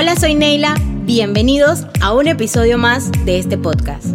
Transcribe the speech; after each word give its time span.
Hola, 0.00 0.14
soy 0.14 0.36
Neila. 0.36 0.76
Bienvenidos 1.06 1.84
a 2.00 2.12
un 2.12 2.28
episodio 2.28 2.78
más 2.78 3.10
de 3.24 3.40
este 3.40 3.58
podcast. 3.58 4.06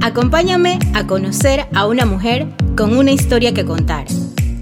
Acompáñame 0.00 0.78
a 0.94 1.06
conocer 1.06 1.66
a 1.74 1.86
una 1.86 2.06
mujer 2.06 2.46
con 2.78 2.96
una 2.96 3.10
historia 3.10 3.52
que 3.52 3.66
contar. 3.66 4.06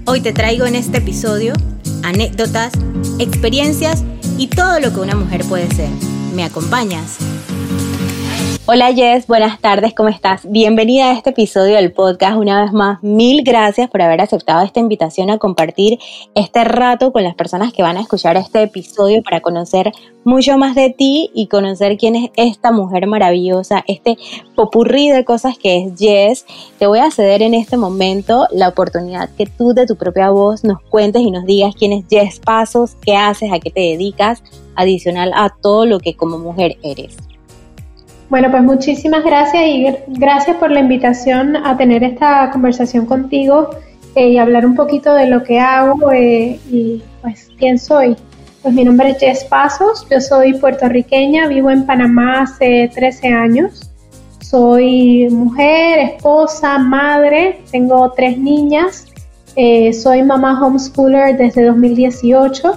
Hoy 0.07 0.19
te 0.19 0.33
traigo 0.33 0.65
en 0.65 0.75
este 0.75 0.97
episodio 0.97 1.53
anécdotas, 2.03 2.73
experiencias 3.17 4.03
y 4.37 4.47
todo 4.47 4.81
lo 4.81 4.93
que 4.93 4.99
una 4.99 5.15
mujer 5.15 5.45
puede 5.45 5.73
ser. 5.73 5.89
¿Me 6.35 6.43
acompañas? 6.43 7.17
Hola 8.69 8.93
Jess, 8.93 9.27
buenas 9.27 9.61
tardes, 9.61 9.93
¿cómo 9.93 10.09
estás? 10.09 10.41
Bienvenida 10.51 11.09
a 11.09 11.13
este 11.13 11.29
episodio 11.29 11.75
del 11.75 11.93
podcast. 11.93 12.35
Una 12.35 12.63
vez 12.65 12.73
más, 12.73 13.01
mil 13.01 13.41
gracias 13.45 13.89
por 13.89 14.01
haber 14.01 14.19
aceptado 14.19 14.65
esta 14.65 14.81
invitación 14.81 15.29
a 15.29 15.37
compartir 15.37 15.99
este 16.35 16.65
rato 16.65 17.13
con 17.13 17.23
las 17.23 17.33
personas 17.33 17.71
que 17.71 17.81
van 17.81 17.95
a 17.95 18.01
escuchar 18.01 18.35
este 18.35 18.63
episodio 18.63 19.23
para 19.23 19.39
conocer 19.39 19.93
mucho 20.25 20.57
más 20.57 20.75
de 20.75 20.89
ti 20.89 21.31
y 21.33 21.47
conocer 21.47 21.95
quién 21.95 22.17
es 22.17 22.31
esta 22.35 22.73
mujer 22.73 23.07
maravillosa, 23.07 23.85
este 23.87 24.17
popurrí 24.53 25.11
de 25.11 25.23
cosas 25.23 25.57
que 25.57 25.77
es 25.77 25.97
Jess. 25.97 26.45
Te 26.77 26.87
voy 26.87 26.99
a 26.99 27.09
ceder 27.09 27.43
en 27.43 27.53
este 27.53 27.77
momento 27.77 28.47
la 28.51 28.67
oportunidad 28.67 29.29
que 29.37 29.45
tú 29.45 29.73
de 29.73 29.85
tu 29.85 29.95
propia 29.95 30.29
voz 30.29 30.65
nos 30.65 30.81
cuentes 30.81 31.21
y 31.21 31.31
nos 31.31 31.45
digas 31.45 31.73
quién 31.73 31.93
es 31.93 32.03
Jess 32.09 32.41
Pasos, 32.41 32.97
qué 33.01 33.15
haces, 33.15 33.49
a 33.53 33.59
qué 33.59 33.71
te 33.71 33.79
dedicas, 33.79 34.43
adicional 34.75 35.31
a 35.35 35.55
todo 35.61 35.85
lo 35.85 35.99
que 35.99 36.17
como 36.17 36.37
mujer 36.37 36.75
eres. 36.83 37.15
Bueno, 38.29 38.51
pues 38.51 38.61
muchísimas 38.61 39.23
gracias 39.23 39.63
y 39.65 39.87
gracias 40.07 40.57
por 40.57 40.69
la 40.69 40.81
invitación 40.81 41.55
a 41.55 41.77
tener 41.77 42.03
esta 42.03 42.51
conversación 42.51 43.05
contigo 43.05 43.69
eh, 44.15 44.31
y 44.31 44.37
hablar 44.37 44.65
un 44.65 44.75
poquito 44.75 45.13
de 45.13 45.27
lo 45.27 45.43
que 45.43 45.61
hago 45.61 46.11
eh, 46.11 46.59
y 46.69 47.01
pues 47.21 47.49
quién 47.57 47.79
soy. 47.79 48.17
Pues 48.61 48.73
mi 48.73 48.83
nombre 48.83 49.11
es 49.11 49.19
Jess 49.19 49.43
Pasos, 49.45 50.05
yo 50.11 50.19
soy 50.19 50.55
puertorriqueña, 50.55 51.47
vivo 51.47 51.69
en 51.69 51.85
Panamá 51.85 52.41
hace 52.41 52.91
13 52.93 53.29
años. 53.29 53.89
Soy 54.41 55.29
mujer, 55.29 55.99
esposa, 55.99 56.77
madre, 56.79 57.61
tengo 57.71 58.11
tres 58.11 58.37
niñas, 58.37 59.05
eh, 59.55 59.93
soy 59.93 60.21
mamá 60.23 60.65
homeschooler 60.65 61.37
desde 61.37 61.63
2018 61.63 62.73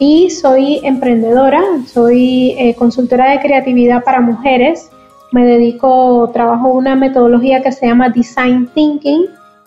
y 0.00 0.30
soy 0.30 0.80
emprendedora, 0.82 1.60
soy 1.86 2.52
eh, 2.58 2.74
consultora 2.74 3.32
de 3.32 3.40
creatividad 3.40 4.02
para 4.02 4.22
mujeres. 4.22 4.90
Me 5.30 5.44
dedico, 5.44 6.30
trabajo 6.32 6.68
una 6.68 6.96
metodología 6.96 7.62
que 7.62 7.70
se 7.70 7.86
llama 7.86 8.08
Design 8.08 8.66
Thinking 8.74 9.26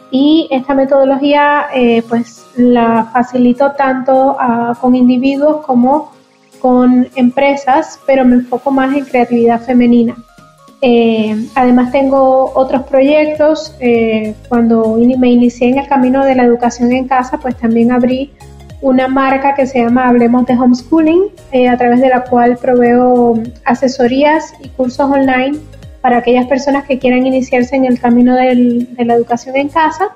y 0.09 0.47
esta 0.49 0.73
metodología 0.73 1.67
eh, 1.71 2.01
pues 2.09 2.47
la 2.55 3.05
facilito 3.13 3.73
tanto 3.73 4.35
con 4.81 4.95
individuos 4.95 5.63
como 5.67 6.11
con 6.59 7.07
empresas, 7.15 7.99
pero 8.07 8.25
me 8.25 8.35
enfoco 8.35 8.71
más 8.71 8.95
en 8.97 9.05
creatividad 9.05 9.61
femenina. 9.61 10.15
Eh, 10.81 11.47
además 11.53 11.91
tengo 11.91 12.51
otros 12.55 12.81
proyectos. 12.83 13.75
cuando 14.49 14.97
me 15.19 15.29
inicié 15.29 15.69
en 15.69 15.77
el 15.77 15.87
camino 15.87 16.25
de 16.25 16.33
la 16.33 16.43
educación 16.43 16.91
en 16.91 17.07
casa, 17.07 17.37
pues 17.37 17.55
también 17.55 17.91
abrí 17.91 18.31
una 18.83 19.07
marca 19.07 19.55
que 19.55 19.65
se 19.65 19.79
llama 19.79 20.09
Hablemos 20.09 20.45
de 20.45 20.53
Homeschooling, 20.53 21.23
eh, 21.53 21.69
a 21.69 21.77
través 21.77 22.01
de 22.01 22.09
la 22.09 22.25
cual 22.25 22.57
proveo 22.57 23.41
asesorías 23.63 24.53
y 24.61 24.67
cursos 24.67 25.09
online 25.09 25.57
para 26.01 26.17
aquellas 26.17 26.47
personas 26.47 26.83
que 26.83 26.99
quieran 26.99 27.25
iniciarse 27.25 27.77
en 27.77 27.85
el 27.85 27.97
camino 27.97 28.35
de 28.35 28.85
la 29.05 29.13
educación 29.13 29.55
en 29.55 29.69
casa. 29.69 30.09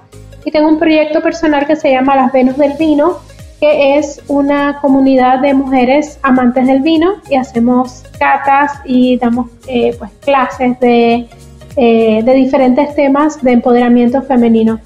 Y 0.44 0.52
tengo 0.52 0.68
un 0.68 0.80
proyecto 0.80 1.22
personal 1.22 1.66
que 1.66 1.78
se 1.78 1.92
llama 1.92 2.18
Las 2.18 2.34
Venus 2.34 2.58
del 2.58 2.74
Vino, 2.74 3.20
que 3.62 3.98
es 3.98 4.22
una 4.28 4.80
comunidad 4.82 5.40
de 5.40 5.54
mujeres 5.54 6.20
amantes 6.22 6.68
del 6.68 6.82
vino 6.82 7.16
y 7.30 7.36
hacemos 7.36 8.04
catas 8.20 8.74
y 8.84 9.18
damos 9.18 9.48
eh, 9.68 9.96
pues, 9.98 10.12
clases 10.20 10.78
de, 10.82 11.26
eh, 11.78 12.22
de 12.22 12.34
diferentes 12.34 12.94
temas 12.96 13.42
de 13.42 13.54
empoderamiento 13.54 14.22
femenino. 14.22 14.80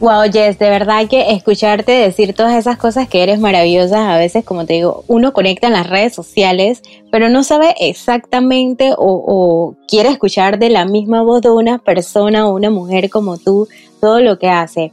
Wow, 0.00 0.24
Jess, 0.30 0.58
de 0.58 0.68
verdad 0.68 1.06
que 1.08 1.30
escucharte 1.30 1.92
decir 1.92 2.34
todas 2.34 2.54
esas 2.56 2.76
cosas 2.76 3.08
que 3.08 3.22
eres 3.22 3.38
maravillosas, 3.38 4.00
a 4.00 4.18
veces, 4.18 4.44
como 4.44 4.66
te 4.66 4.74
digo, 4.74 5.04
uno 5.06 5.32
conecta 5.32 5.68
en 5.68 5.72
las 5.72 5.88
redes 5.88 6.14
sociales, 6.14 6.82
pero 7.12 7.28
no 7.28 7.44
sabe 7.44 7.74
exactamente 7.78 8.92
o, 8.98 9.76
quiere 9.86 10.08
escuchar 10.08 10.58
de 10.58 10.68
la 10.68 10.84
misma 10.84 11.22
voz 11.22 11.42
de 11.42 11.50
una 11.50 11.78
persona 11.78 12.48
o 12.48 12.54
una 12.54 12.70
mujer 12.70 13.08
como 13.08 13.38
tú 13.38 13.68
todo 14.00 14.20
lo 14.20 14.38
que 14.38 14.48
hace. 14.48 14.92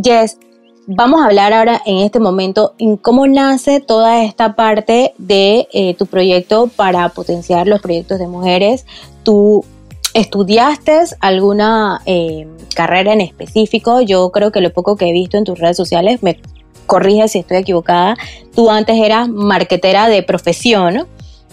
Jess, 0.00 0.38
vamos 0.86 1.22
a 1.22 1.26
hablar 1.26 1.54
ahora 1.54 1.80
en 1.86 1.98
este 1.98 2.20
momento 2.20 2.74
en 2.78 2.98
cómo 2.98 3.26
nace 3.26 3.80
toda 3.80 4.22
esta 4.22 4.54
parte 4.54 5.14
de 5.16 5.66
eh, 5.72 5.94
tu 5.94 6.06
proyecto 6.06 6.68
para 6.68 7.08
potenciar 7.08 7.66
los 7.66 7.80
proyectos 7.80 8.18
de 8.18 8.28
mujeres. 8.28 8.84
Tu 9.22 9.64
¿Estudiaste 10.12 11.02
alguna 11.20 12.00
eh, 12.04 12.48
carrera 12.74 13.12
en 13.12 13.20
específico? 13.20 14.00
Yo 14.00 14.30
creo 14.30 14.50
que 14.50 14.60
lo 14.60 14.72
poco 14.72 14.96
que 14.96 15.08
he 15.08 15.12
visto 15.12 15.36
en 15.36 15.44
tus 15.44 15.58
redes 15.58 15.76
sociales, 15.76 16.22
me 16.22 16.40
corrige 16.86 17.28
si 17.28 17.38
estoy 17.38 17.58
equivocada, 17.58 18.16
tú 18.54 18.70
antes 18.70 18.96
eras 18.96 19.28
marquetera 19.28 20.08
de 20.08 20.24
profesión 20.24 21.06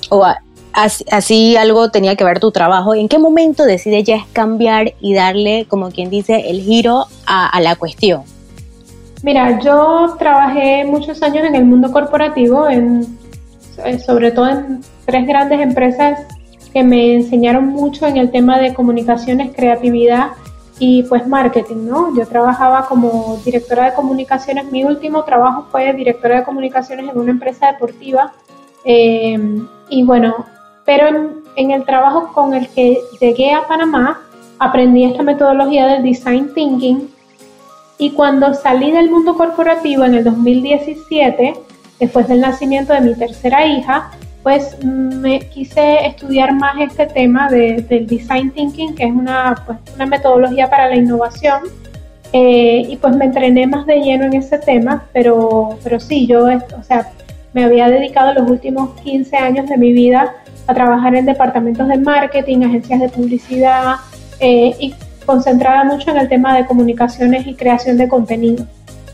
o 0.10 0.26
así, 1.12 1.56
algo 1.56 1.92
tenía 1.92 2.16
que 2.16 2.24
ver 2.24 2.40
tu 2.40 2.52
trabajo. 2.52 2.96
¿En 2.96 3.08
qué 3.08 3.20
momento 3.20 3.64
decides 3.64 4.04
ya 4.04 4.26
cambiar 4.34 4.94
y 5.00 5.14
darle, 5.14 5.66
como 5.68 5.92
quien 5.92 6.10
dice, 6.10 6.50
el 6.50 6.62
giro 6.62 7.06
a, 7.26 7.60
la 7.62 7.76
cuestión? 7.76 8.24
Mira, 9.24 9.60
yo 9.60 10.16
trabajé 10.18 10.86
muchos 10.86 11.22
años 11.24 11.46
en 11.46 11.56
el 11.56 11.66
mundo 11.66 11.92
corporativo, 11.92 12.68
en, 12.68 13.18
eh, 13.86 14.00
sobre 14.00 14.32
todo 14.32 14.50
en 14.50 14.82
tres 15.06 15.28
grandes 15.28 15.60
empresas 15.62 16.20
que 16.78 16.84
me 16.84 17.16
enseñaron 17.16 17.66
mucho 17.66 18.06
en 18.06 18.18
el 18.18 18.30
tema 18.30 18.60
de 18.60 18.72
comunicaciones, 18.72 19.52
creatividad 19.56 20.34
y 20.78 21.02
pues 21.10 21.26
marketing, 21.26 21.88
¿no? 21.88 22.16
Yo 22.16 22.28
trabajaba 22.28 22.86
como 22.86 23.40
directora 23.44 23.86
de 23.86 23.94
comunicaciones, 23.96 24.72
mi 24.72 24.84
último 24.84 25.24
trabajo 25.24 25.66
fue 25.72 25.92
directora 25.94 26.36
de 26.36 26.44
comunicaciones 26.44 27.10
en 27.10 27.18
una 27.18 27.32
empresa 27.32 27.72
deportiva 27.72 28.32
eh, 28.86 29.40
y 29.90 30.04
bueno, 30.04 30.46
pero 30.86 31.08
en, 31.56 31.72
el 31.72 31.84
trabajo 31.84 32.32
con 32.32 32.54
el 32.54 32.68
que 32.70 33.00
llegué 33.20 33.54
a 33.54 33.68
Panamá 33.68 34.22
aprendí 34.60 35.04
esta 35.04 35.24
metodología 35.24 35.88
del 35.88 36.04
design 36.04 36.54
thinking 36.54 37.10
y 37.98 38.12
cuando 38.12 38.54
salí 38.54 38.92
del 38.92 39.10
mundo 39.10 39.34
corporativo 39.36 40.04
en 40.04 40.14
el 40.14 40.24
2017, 40.24 41.56
después 42.00 42.28
del 42.28 42.42
nacimiento 42.42 42.94
de 42.94 43.02
mi 43.02 43.16
tercera 43.16 43.66
hija, 43.66 44.12
pues 44.48 44.82
me 44.82 45.40
quise 45.40 46.06
estudiar 46.06 46.54
más 46.54 46.80
este 46.80 47.06
tema 47.06 47.50
de, 47.50 47.86
del 47.90 48.08
design 48.08 48.50
thinking, 48.52 48.96
que 48.96 49.04
es 49.04 49.12
una, 49.12 49.62
pues, 49.66 49.78
una 49.94 50.06
metodología 50.06 50.70
para 50.70 50.88
la 50.88 50.96
innovación. 50.96 51.64
Eh, 52.32 52.86
y 52.88 52.96
pues 52.96 53.14
me 53.18 53.26
entrené 53.26 53.68
más 53.68 53.86
de 53.86 54.00
lleno 54.00 54.24
en 54.24 54.36
ese 54.36 54.58
tema, 54.58 55.04
pero, 55.12 55.78
pero 55.84 56.00
sí, 56.00 56.28
yo, 56.28 56.46
o 56.46 56.84
sea, 56.84 57.12
me 57.52 57.66
había 57.66 57.90
dedicado 57.90 58.34
los 58.36 58.50
últimos 58.50 58.98
15 59.02 59.36
años 59.36 59.68
de 59.68 59.76
mi 59.76 59.92
vida 59.92 60.34
a 60.66 60.74
trabajar 60.74 61.14
en 61.16 61.26
departamentos 61.26 61.86
de 61.90 61.98
marketing, 61.98 62.64
agencias 62.64 63.02
de 63.02 63.10
publicidad 63.10 63.96
eh, 64.40 64.74
y 64.80 64.96
concentrada 65.26 65.84
mucho 65.84 66.12
en 66.12 66.20
el 66.20 66.30
tema 66.30 66.56
de 66.56 66.66
comunicaciones 66.66 67.46
y 67.48 67.54
creación 67.54 67.98
de 67.98 68.08
contenido. 68.08 68.66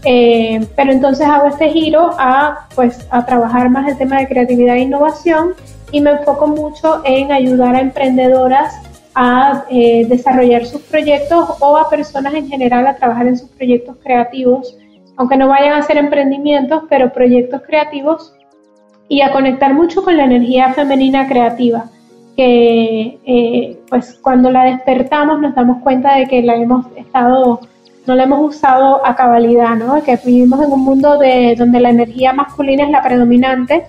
Eh, 0.05 0.65
pero 0.75 0.91
entonces 0.91 1.25
hago 1.25 1.47
este 1.47 1.69
giro 1.69 2.11
a, 2.17 2.67
pues, 2.75 3.07
a 3.09 3.25
trabajar 3.25 3.69
más 3.69 3.87
el 3.87 3.97
tema 3.97 4.19
de 4.19 4.27
creatividad 4.27 4.75
e 4.75 4.81
innovación 4.81 5.53
y 5.91 6.01
me 6.01 6.11
enfoco 6.11 6.47
mucho 6.47 7.01
en 7.05 7.31
ayudar 7.31 7.75
a 7.75 7.81
emprendedoras 7.81 8.73
a 9.15 9.65
eh, 9.69 10.05
desarrollar 10.07 10.65
sus 10.65 10.81
proyectos 10.81 11.47
o 11.59 11.77
a 11.77 11.89
personas 11.89 12.33
en 12.33 12.47
general 12.49 12.87
a 12.87 12.95
trabajar 12.95 13.27
en 13.27 13.37
sus 13.37 13.49
proyectos 13.49 13.97
creativos, 14.03 14.75
aunque 15.17 15.37
no 15.37 15.47
vayan 15.47 15.73
a 15.73 15.83
ser 15.83 15.97
emprendimientos, 15.97 16.83
pero 16.89 17.13
proyectos 17.13 17.61
creativos 17.61 18.33
y 19.07 19.21
a 19.21 19.31
conectar 19.31 19.73
mucho 19.73 20.03
con 20.03 20.17
la 20.17 20.25
energía 20.25 20.73
femenina 20.73 21.27
creativa, 21.27 21.85
que 22.35 23.19
eh, 23.25 23.79
pues 23.87 24.17
cuando 24.21 24.49
la 24.49 24.63
despertamos 24.63 25.39
nos 25.39 25.53
damos 25.53 25.83
cuenta 25.83 26.15
de 26.15 26.27
que 26.27 26.41
la 26.41 26.55
hemos 26.55 26.87
estado 26.95 27.59
no 28.05 28.15
la 28.15 28.23
hemos 28.23 28.55
usado 28.55 29.05
a 29.05 29.15
cabalidad, 29.15 29.75
¿no? 29.75 30.01
Que 30.03 30.17
vivimos 30.17 30.63
en 30.63 30.71
un 30.71 30.81
mundo 30.81 31.17
de, 31.17 31.55
donde 31.57 31.79
la 31.79 31.89
energía 31.89 32.33
masculina 32.33 32.83
es 32.83 32.89
la 32.89 33.01
predominante 33.01 33.85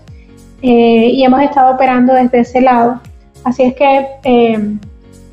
eh, 0.63 1.11
y 1.13 1.25
hemos 1.25 1.43
estado 1.43 1.75
operando 1.75 2.15
desde 2.15 2.41
ese 2.41 2.61
lado. 2.61 3.01
Así 3.45 3.65
es 3.65 3.75
que 3.75 4.07
eh, 4.25 4.77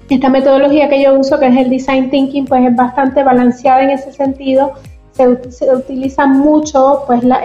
esta 0.09 0.29
metodología 0.29 0.89
que 0.89 1.01
yo 1.01 1.17
uso, 1.17 1.39
que 1.39 1.47
es 1.47 1.55
el 1.55 1.69
design 1.69 2.09
thinking, 2.09 2.45
pues 2.45 2.65
es 2.65 2.75
bastante 2.75 3.23
balanceada 3.23 3.83
en 3.83 3.91
ese 3.91 4.11
sentido. 4.11 4.73
Se, 5.13 5.27
utiliza 5.73 6.25
mucho 6.25 7.03
pues 7.05 7.23
la, 7.23 7.41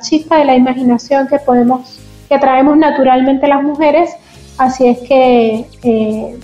chispa 0.00 0.38
de 0.38 0.44
la 0.46 0.56
imaginación 0.56 1.28
que 1.28 1.38
podemos, 1.38 2.00
que 2.28 2.38
traemos 2.38 2.76
naturalmente 2.76 3.46
las 3.46 3.62
mujeres. 3.62 4.10
Así 4.56 4.86
es 4.86 4.98
que 5.00 5.66
eh, 5.84 6.38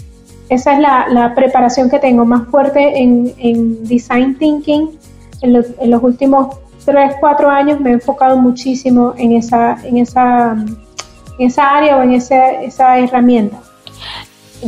esa 0.54 0.74
es 0.74 0.78
la, 0.80 1.32
preparación 1.34 1.90
que 1.90 1.98
tengo 1.98 2.24
más 2.24 2.48
fuerte 2.48 3.00
en, 3.00 3.84
design 3.84 4.36
thinking. 4.38 4.98
En 5.42 5.52
los, 5.52 6.02
últimos 6.02 6.56
3, 6.84 7.16
4 7.20 7.50
años 7.50 7.80
me 7.80 7.90
he 7.90 7.92
enfocado 7.94 8.36
muchísimo 8.36 9.12
en 9.16 9.32
esa, 9.32 9.76
en 9.84 9.98
esa 9.98 10.56
esa 11.38 11.76
área 11.76 11.96
o 11.96 12.02
en 12.02 12.12
esa 12.12 12.98
herramienta. 12.98 13.60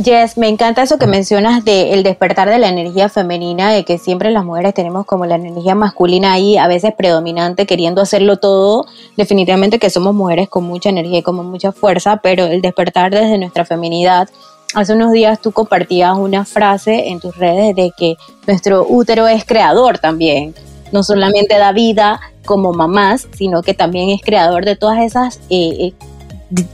Jess, 0.03 0.37
me 0.37 0.47
encanta 0.47 0.83
eso 0.83 0.99
que 0.99 1.07
mencionas 1.07 1.65
del 1.65 2.03
despertar 2.03 2.49
de 2.49 2.59
la 2.59 2.67
energía 2.67 3.09
femenina, 3.09 3.71
de 3.71 3.83
que 3.83 3.97
siempre 3.97 4.29
las 4.29 4.45
mujeres 4.45 4.75
tenemos 4.75 5.07
como 5.07 5.25
la 5.25 5.35
energía 5.35 5.73
masculina 5.73 6.33
ahí, 6.33 6.55
a 6.57 6.67
veces 6.67 6.93
predominante, 6.95 7.65
queriendo 7.65 8.01
hacerlo 8.01 8.37
todo. 8.37 8.85
Definitivamente 9.15 9.79
que 9.79 9.89
somos 9.89 10.13
mujeres 10.13 10.49
con 10.49 10.65
mucha 10.65 10.89
energía 10.89 11.19
y 11.19 11.23
con 11.23 11.43
mucha 11.49 11.71
fuerza, 11.71 12.17
pero 12.17 12.45
el 12.45 12.61
despertar 12.61 13.11
desde 13.11 13.39
nuestra 13.39 13.65
feminidad. 13.65 14.29
Hace 14.73 14.93
unos 14.93 15.11
días 15.11 15.39
tú 15.41 15.51
compartías 15.51 16.17
una 16.17 16.45
frase 16.45 17.07
en 17.07 17.19
tus 17.19 17.35
redes 17.37 17.75
de 17.75 17.91
que 17.97 18.15
nuestro 18.45 18.85
útero 18.87 19.27
es 19.27 19.45
creador 19.45 19.97
también. 19.97 20.53
No 20.91 21.03
solamente 21.03 21.57
da 21.57 21.71
vida 21.71 22.19
como 22.45 22.73
mamás, 22.73 23.27
sino 23.33 23.61
que 23.61 23.73
también 23.73 24.09
es 24.09 24.21
creador 24.21 24.65
de 24.65 24.75
todas 24.75 24.99
esas 24.99 25.37
eh, 25.49 25.91
eh, 25.91 25.93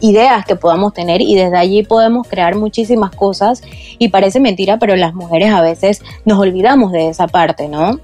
ideas 0.01 0.45
que 0.45 0.55
podamos 0.55 0.93
tener 0.93 1.21
y 1.21 1.35
desde 1.35 1.57
allí 1.57 1.83
podemos 1.83 2.27
crear 2.27 2.55
muchísimas 2.55 3.11
cosas 3.11 3.61
y 3.97 4.09
parece 4.09 4.39
mentira, 4.39 4.77
pero 4.77 4.95
las 4.95 5.13
mujeres 5.13 5.51
a 5.51 5.61
veces 5.61 6.01
nos 6.25 6.39
olvidamos 6.39 6.91
de 6.91 7.09
esa 7.09 7.27
parte, 7.27 7.67
¿no? 7.67 7.99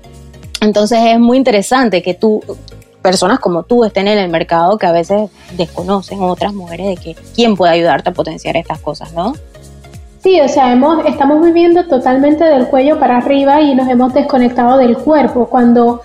Entonces 0.61 0.99
es 1.03 1.19
muy 1.19 1.37
interesante 1.37 2.01
que 2.01 2.13
tú, 2.13 2.41
personas 3.01 3.39
como 3.39 3.63
tú 3.63 3.85
estén 3.85 4.07
en 4.07 4.17
el 4.17 4.29
mercado 4.29 4.77
que 4.77 4.87
a 4.87 4.91
veces 4.91 5.29
desconocen 5.57 6.21
otras 6.21 6.53
mujeres 6.53 6.87
de 6.87 6.95
que 6.97 7.15
quién 7.35 7.55
puede 7.55 7.73
ayudarte 7.73 8.09
a 8.09 8.13
potenciar 8.13 8.57
estas 8.57 8.79
cosas, 8.79 9.13
¿no? 9.13 9.33
Sí, 10.21 10.39
o 10.41 10.47
sea, 10.49 10.73
hemos, 10.73 11.05
estamos 11.05 11.41
viviendo 11.43 11.85
totalmente 11.85 12.43
del 12.43 12.67
cuello 12.67 12.99
para 12.99 13.17
arriba 13.17 13.61
y 13.61 13.73
nos 13.73 13.87
hemos 13.87 14.13
desconectado 14.13 14.77
del 14.77 14.97
cuerpo, 14.97 15.47
cuando 15.47 16.01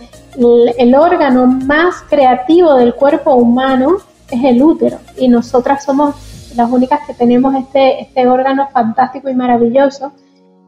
el 0.78 0.94
órgano 0.94 1.46
más 1.46 2.02
creativo 2.08 2.75
del 2.75 2.94
cuerpo 2.94 3.34
humano 3.34 3.96
es 4.31 4.44
el 4.44 4.62
útero. 4.62 4.99
Y 5.19 5.28
nosotras 5.28 5.84
somos 5.84 6.14
las 6.56 6.70
únicas 6.70 7.00
que 7.06 7.14
tenemos 7.14 7.55
este, 7.56 8.02
este 8.02 8.28
órgano 8.28 8.69
fantástico 8.72 9.28
y 9.28 9.34
maravilloso. 9.34 10.12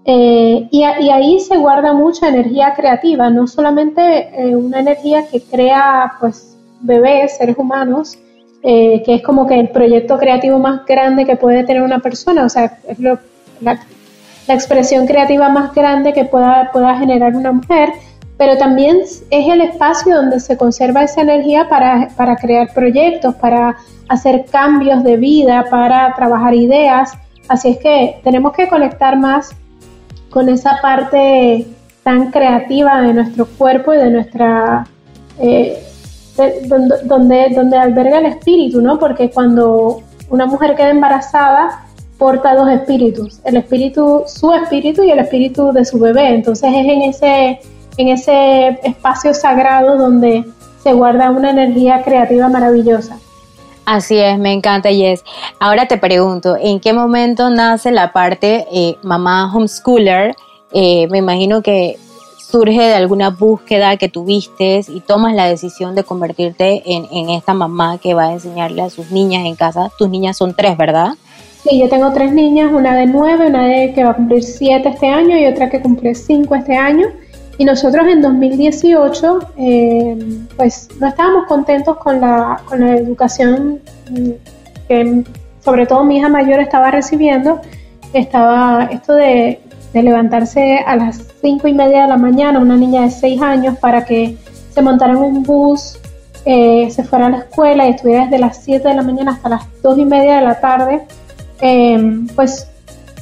Eh, 0.05 0.69
y, 0.71 0.83
ahí 0.83 1.41
se 1.41 1.57
guarda 1.57 1.93
mucha 1.93 2.29
energía 2.29 2.75
creativa, 2.75 3.29
no 3.29 3.49
solamente 3.49 4.29
eh, 4.41 4.55
una 4.55 4.79
energía 4.79 5.27
que 5.29 5.41
crea 5.41 6.13
pues 6.21 6.57
bebés, 6.81 7.37
seres 7.37 7.57
humanos, 7.59 8.17
eh, 8.63 9.03
que 9.05 9.17
es 9.17 9.23
como 9.23 9.49
que 9.49 9.59
el 9.59 9.71
proyecto 9.71 10.17
creativo 10.17 10.61
más 10.61 10.87
grande 10.87 11.25
que 11.25 11.37
puede 11.37 11.65
tener 11.65 11.83
una 11.83 11.99
persona, 11.99 12.45
o 12.45 12.49
sea, 12.49 12.79
es 12.87 12.99
la, 13.61 13.81
expresión 14.49 15.09
creativa 15.09 15.49
más 15.49 15.75
grande 15.75 16.13
que 16.13 16.25
pueda, 16.25 16.71
pueda 16.73 16.97
generar 16.97 17.35
una 17.35 17.51
mujer, 17.51 17.91
pero 18.39 18.57
también 18.59 18.99
es 19.01 19.23
el 19.31 19.61
espacio 19.61 20.15
donde 20.15 20.41
se 20.41 20.57
conserva 20.57 21.03
esa 21.03 21.23
energía 21.23 21.69
para, 21.69 22.37
crear 22.37 22.73
proyectos, 22.75 23.35
para 23.37 23.77
hacer 24.09 24.45
cambios 24.51 25.03
de 25.03 25.17
vida, 25.17 25.65
para 25.71 26.15
trabajar 26.15 26.55
ideas. 26.55 27.13
Así 27.49 27.71
es 27.71 27.79
que 27.79 28.21
tenemos 28.23 28.53
que 28.53 28.69
conectar 28.69 29.19
más 29.19 29.51
con 30.31 30.49
esa 30.49 30.79
parte 30.83 31.67
tan 32.03 32.31
creativa 32.31 33.01
de 33.03 33.15
nuestro 33.15 33.47
cuerpo 33.47 33.95
y 33.95 33.97
de 33.97 34.11
nuestra... 34.11 34.87
Eh, 35.39 35.83
donde, 37.05 37.49
donde 37.55 37.79
alberga 37.79 38.19
el 38.19 38.27
espíritu, 38.27 38.83
¿no? 38.83 38.99
Porque 38.99 39.31
cuando 39.31 40.03
una 40.29 40.45
mujer 40.45 40.75
queda 40.75 40.91
embarazada, 40.91 41.86
porta 42.19 42.55
dos 42.55 42.69
espíritus, 42.71 43.41
el 43.45 43.57
espíritu, 43.57 44.25
su 44.27 44.53
espíritu 44.53 45.03
y 45.03 45.11
el 45.11 45.19
espíritu 45.19 45.73
de 45.73 45.85
su 45.85 45.99
bebé. 45.99 46.35
Entonces 46.35 46.71
es 46.75 46.87
en 46.87 47.03
ese 47.03 47.61
en 47.99 48.09
ese 48.09 48.79
espacio 48.83 49.33
sagrado 49.33 49.97
donde 49.97 50.45
se 50.83 50.93
guarda 50.93 51.31
una 51.31 51.51
energía 51.51 52.03
creativa 52.03 52.49
maravillosa. 52.49 53.19
Así 53.87 54.19
es, 54.19 54.39
me 54.39 54.53
encanta 54.53 54.91
Yes. 54.91 55.23
Ahora 55.61 55.87
te 55.87 55.97
pregunto, 55.97 56.57
¿en 56.61 56.81
qué 56.81 56.93
momento 56.93 57.51
nace 57.51 57.93
la 57.93 58.13
parte 58.13 58.67
eh, 58.73 58.97
mamá 59.03 59.51
homeschooler? 59.55 60.35
Eh, 60.73 61.07
me 61.09 61.19
imagino 61.19 61.63
que 61.63 61.97
surge 62.39 62.81
de 62.81 62.95
alguna 62.95 63.31
búsqueda 63.31 63.97
que 63.97 64.09
tuviste 64.09 64.83
y 64.89 65.01
tomas 65.01 65.35
la 65.35 65.47
decisión 65.47 65.95
de 65.95 66.05
convertirte 66.05 66.83
en, 66.85 67.07
en, 67.13 67.31
esta 67.31 67.55
mamá 67.55 67.99
que 67.99 68.15
va 68.15 68.27
a 68.27 68.33
enseñarle 68.33 68.83
a 68.83 68.91
sus 68.91 69.11
niñas 69.11 69.47
en 69.47 69.55
casa. 69.55 69.91
Tus 69.99 70.09
niñas 70.09 70.37
son 70.37 70.55
tres, 70.55 70.77
¿verdad? 70.77 71.15
Sí, 71.69 71.81
yo 71.81 71.89
tengo 71.89 72.13
tres 72.13 72.33
niñas, 72.33 72.71
una 72.73 72.95
de 72.95 73.07
nueve, 73.07 73.49
una 73.49 73.67
de 73.67 73.93
que 73.93 74.05
va 74.05 74.11
a 74.11 74.15
cumplir 74.15 74.45
siete 74.45 74.91
este 74.91 75.09
año 75.09 75.37
y 75.37 75.47
otra 75.47 75.69
que 75.69 75.81
cumple 75.81 76.15
cinco 76.15 76.55
este 76.55 76.77
año. 76.77 77.09
Y 77.59 77.65
nosotros 77.65 78.07
en 78.07 78.21
2018, 78.21 79.39
eh, 79.57 80.17
pues 80.57 80.89
no 81.01 81.09
estábamos 81.09 81.47
contentos 81.47 81.97
con 81.97 82.21
la, 82.21 82.61
educación 82.97 83.81
que 84.87 85.25
sobre 85.61 85.87
todo 85.87 86.05
mi 86.05 86.19
hija 86.19 86.29
mayor 86.29 86.61
estaba 86.61 86.93
recibiendo. 86.93 87.61
Estaba 88.13 88.89
esto 88.93 89.15
de, 89.15 89.61
levantarse 89.93 90.79
a 90.87 90.95
las 90.95 91.21
cinco 91.41 91.67
y 91.67 91.73
media 91.73 92.03
de 92.03 92.09
la 92.09 92.19
mañana, 92.19 92.61
una 92.61 92.77
niña 92.77 93.03
de 93.03 93.11
seis 93.11 93.41
años, 93.43 93.77
para 93.79 94.05
que 94.05 94.37
se 94.71 94.83
montara 94.83 95.15
en 95.15 95.19
un 95.19 95.43
bus, 95.43 95.99
eh, 96.45 96.89
se 96.91 97.03
fuera 97.03 97.27
a 97.27 97.31
la 97.31 97.39
escuela 97.39 97.89
y 97.89 97.91
estuviera 97.93 98.25
desde 98.25 98.39
las 98.39 98.63
7 98.63 98.87
de 98.87 98.95
la 98.95 99.03
mañana 99.03 99.33
hasta 99.33 99.49
las 99.49 99.83
dos 99.83 99.99
y 99.99 100.05
media 100.05 100.37
de 100.37 100.43
la 100.43 100.61
tarde, 100.61 101.01
eh, 101.61 102.27
pues 102.35 102.69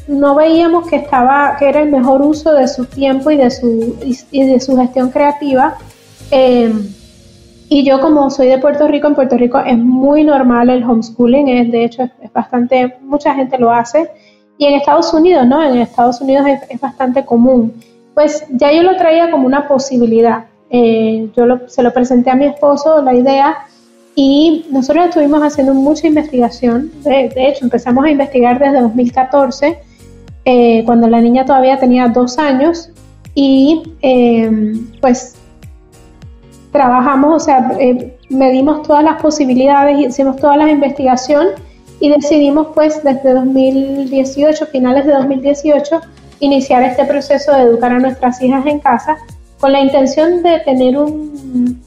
no 0.06 0.34
veíamos 0.34 0.88
que 0.88 0.96
estaba 0.96 1.56
que 1.58 1.68
era 1.68 1.82
el 1.82 1.90
mejor 1.90 2.22
uso 2.22 2.52
de 2.52 2.68
su 2.68 2.84
tiempo 2.84 3.30
y 3.30 3.36
de 3.36 3.50
su 3.50 3.96
y, 4.30 4.44
de 4.46 4.60
su 4.60 4.76
gestión 4.76 5.10
creativa. 5.10 5.76
Em, 6.30 6.86
y 7.68 7.84
yo 7.84 8.00
como 8.00 8.30
soy 8.30 8.48
de 8.48 8.58
Puerto 8.58 8.86
Rico 8.88 9.08
en 9.08 9.14
Puerto 9.14 9.36
Rico 9.36 9.58
es 9.58 9.78
muy 9.78 10.24
normal 10.24 10.68
el 10.68 10.84
homeschooling 10.84 11.48
es 11.48 11.72
de 11.72 11.84
hecho 11.84 12.02
es, 12.02 12.32
bastante 12.32 12.96
mucha 13.02 13.34
gente 13.34 13.58
lo 13.58 13.72
hace. 13.72 14.10
Y 14.58 14.66
en 14.66 14.74
Estados 14.74 15.12
Unidos 15.12 15.46
no 15.46 15.62
en 15.62 15.78
Estados 15.78 16.20
Unidos 16.20 16.46
es, 16.68 16.80
bastante 16.80 17.24
común. 17.24 17.72
Pues 18.14 18.44
ya 18.50 18.72
yo 18.72 18.82
lo 18.82 18.96
traía 18.96 19.30
como 19.30 19.46
una 19.46 19.66
posibilidad. 19.66 20.44
Eh, 20.70 21.28
yo 21.36 21.44
se 21.66 21.82
lo 21.82 21.92
presenté 21.92 22.30
a 22.30 22.36
mi 22.36 22.46
esposo 22.46 23.02
la 23.02 23.14
idea 23.14 23.56
y 24.14 24.66
nosotros 24.70 25.06
estuvimos 25.06 25.42
haciendo 25.42 25.74
mucha 25.74 26.06
investigación, 26.06 26.90
de, 27.02 27.30
de, 27.34 27.48
hecho 27.48 27.64
empezamos 27.64 28.04
a 28.04 28.10
investigar 28.10 28.58
desde 28.58 28.80
2014 28.80 29.78
eh, 30.44 30.82
cuando 30.84 31.08
la 31.08 31.20
niña 31.20 31.44
todavía 31.44 31.78
tenía 31.78 32.08
dos 32.08 32.38
años. 32.38 32.90
Y 33.34 33.82
eh, 34.02 34.74
pues 35.00 35.34
trabajamos, 36.70 37.42
o 37.42 37.44
sea, 37.44 37.72
eh, 37.80 38.16
medimos 38.28 38.82
todas 38.82 39.02
las 39.02 39.20
posibilidades, 39.20 39.98
hicimos 39.98 40.36
todas 40.36 40.56
las 40.56 40.68
investigaciones 40.70 41.54
y 42.00 42.10
decidimos 42.10 42.68
pues 42.74 43.02
desde 43.02 43.32
2018, 43.32 44.66
finales 44.66 45.06
de 45.06 45.12
2018, 45.12 46.00
iniciar 46.40 46.82
este 46.82 47.04
proceso 47.04 47.52
de 47.52 47.62
educar 47.62 47.92
a 47.92 47.98
nuestras 47.98 48.40
hijas 48.42 48.66
en 48.66 48.78
casa 48.78 49.16
con 49.58 49.72
la 49.72 49.80
intención 49.80 50.42
de 50.42 50.60
tener 50.60 50.98
un 50.98 51.80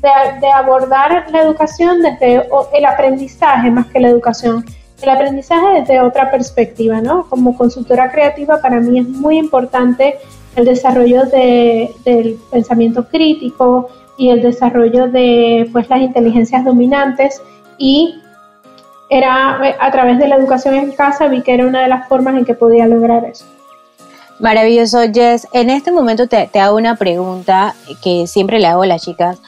de, 0.00 0.40
de 0.40 0.50
abordar 0.52 1.26
la 1.30 1.42
educación 1.42 2.02
desde 2.02 2.46
el 2.72 2.84
aprendizaje 2.84 3.70
más 3.70 3.86
que 3.86 4.00
la 4.00 4.08
educación 4.08 4.64
el 5.02 5.08
aprendizaje 5.08 5.80
desde 5.80 6.00
otra 6.00 6.30
perspectiva, 6.30 7.00
¿no? 7.00 7.26
Como 7.28 7.56
consultora 7.56 8.10
creativa 8.10 8.60
para 8.60 8.80
mí 8.80 8.98
es 8.98 9.08
muy 9.08 9.38
importante 9.38 10.18
el 10.56 10.64
desarrollo 10.64 11.24
del 11.24 12.38
pensamiento 12.50 13.06
crítico 13.08 13.88
y 14.18 14.30
el 14.30 14.42
desarrollo 14.42 15.08
de 15.08 15.68
pues, 15.72 15.88
las 15.88 16.00
inteligencias 16.00 16.64
dominantes 16.64 17.40
y 17.78 18.14
era 19.08 19.58
a 19.80 19.90
través 19.90 20.18
de 20.18 20.28
la 20.28 20.36
educación 20.36 20.74
en 20.74 20.92
casa 20.92 21.26
vi 21.26 21.42
que 21.42 21.54
era 21.54 21.66
una 21.66 21.82
de 21.82 21.88
las 21.88 22.06
formas 22.08 22.36
en 22.36 22.44
que 22.44 22.54
podía 22.54 22.86
lograr 22.86 23.24
eso. 23.24 23.44
Maravilloso, 24.38 25.00
Jess. 25.12 25.46
En 25.52 25.68
este 25.68 25.90
momento 25.92 26.26
te, 26.26 26.48
te 26.50 26.60
hago 26.60 26.76
una 26.76 26.96
pregunta 26.96 27.74
que 28.02 28.26
siempre 28.26 28.58
le 28.58 28.66
hago 28.66 28.82
a 28.82 28.86
las 28.86 29.02
chicas 29.02 29.38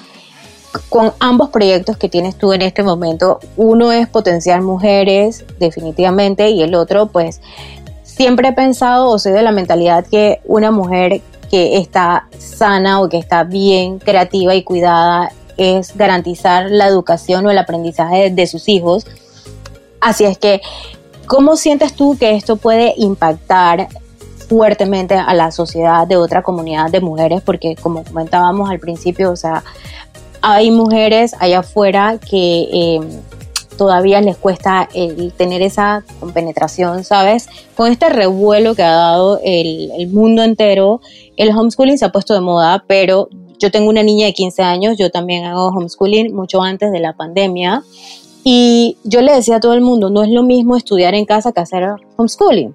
con 0.89 1.13
ambos 1.21 1.51
proyectos 1.51 1.97
que 1.97 2.09
tienes 2.09 2.37
tú 2.37 2.53
en 2.53 2.63
este 2.63 2.83
momento, 2.83 3.41
uno 3.57 3.93
es 3.93 4.09
potenciar 4.09 4.63
mujeres 4.63 5.45
definitivamente 5.59 6.51
y 6.51 6.63
el 6.63 6.75
otro 6.75 7.07
pues 7.07 7.41
siempre 8.05 8.49
he 8.49 8.53
pensado 8.53 9.09
o 9.09 9.19
soy 9.19 9.33
de 9.33 9.43
la 9.43 9.53
mentalidad 9.53 10.07
que 10.07 10.41
una 10.45 10.71
mujer 10.71 11.23
que 11.51 11.77
está 11.79 12.29
sana 12.39 13.01
o 13.01 13.09
que 13.09 13.19
está 13.19 13.45
bien 13.45 13.99
creativa 13.99 14.55
y 14.55 14.63
cuidada 14.63 15.31
es 15.57 15.97
garantizar 15.97 16.71
la 16.71 16.87
educación 16.87 17.47
o 17.47 17.51
el 17.51 17.59
aprendizaje 17.59 18.31
de 18.31 18.47
sus 18.47 18.69
hijos. 18.69 19.07
Así 20.01 20.25
es 20.25 20.39
que, 20.39 20.63
¿cómo 21.27 21.57
sientes 21.57 21.95
tú 21.95 22.17
que 22.19 22.35
esto 22.35 22.57
puede 22.57 22.95
impactar 22.97 23.89
fuertemente 24.49 25.15
a 25.15 25.35
la 25.35 25.51
sociedad 25.51 26.07
de 26.07 26.17
otra 26.17 26.43
comunidad 26.43 26.91
de 26.91 27.01
mujeres? 27.01 27.43
Porque 27.43 27.77
como 27.77 28.03
comentábamos 28.03 28.71
al 28.71 28.81
principio, 28.81 29.31
o 29.31 29.37
sea, 29.37 29.63
hay 30.43 30.71
mujeres 30.71 31.35
allá 31.39 31.61
afuera 31.61 32.19
que 32.19 32.69
em, 32.73 33.09
todavía 33.77 34.21
les 34.21 34.37
cuesta 34.37 34.89
el 34.93 35.33
tener 35.33 35.63
esa 35.63 36.05
compenetración, 36.21 37.05
¿sabes? 37.05 37.49
Con 37.77 37.91
este 37.91 38.09
revuelo 38.09 38.75
que 38.75 38.83
ha 38.83 38.93
dado 38.93 39.41
el, 39.43 40.09
mundo 40.09 40.43
entero, 40.43 41.01
el 41.37 41.51
homeschooling 41.51 41.97
se 41.97 42.05
ha 42.05 42.13
puesto 42.13 42.35
de 42.35 42.41
moda, 42.41 42.85
pero 42.87 43.29
yo 43.59 43.71
tengo 43.71 43.89
una 43.89 44.03
niña 44.03 44.27
de 44.27 44.35
15 44.35 44.63
años, 44.63 44.99
yo 44.99 45.11
también 45.11 45.45
hago 45.45 45.69
homeschooling 45.69 46.35
mucho 46.35 46.61
antes 46.61 46.93
de 46.93 47.01
la 47.01 47.15
pandemia. 47.15 47.83
Y 48.45 48.97
yo 49.05 49.23
le 49.23 49.33
decía 49.33 49.57
a 49.57 49.61
todo 49.61 49.75
el 49.75 49.83
mundo, 49.83 50.11
no 50.11 50.25
es 50.25 50.29
lo 50.29 50.43
mismo 50.43 50.77
estudiar 50.77 51.15
en 51.15 51.25
casa 51.25 51.53
que 51.53 51.61
hacer 51.61 51.89
homeschooling. 52.17 52.75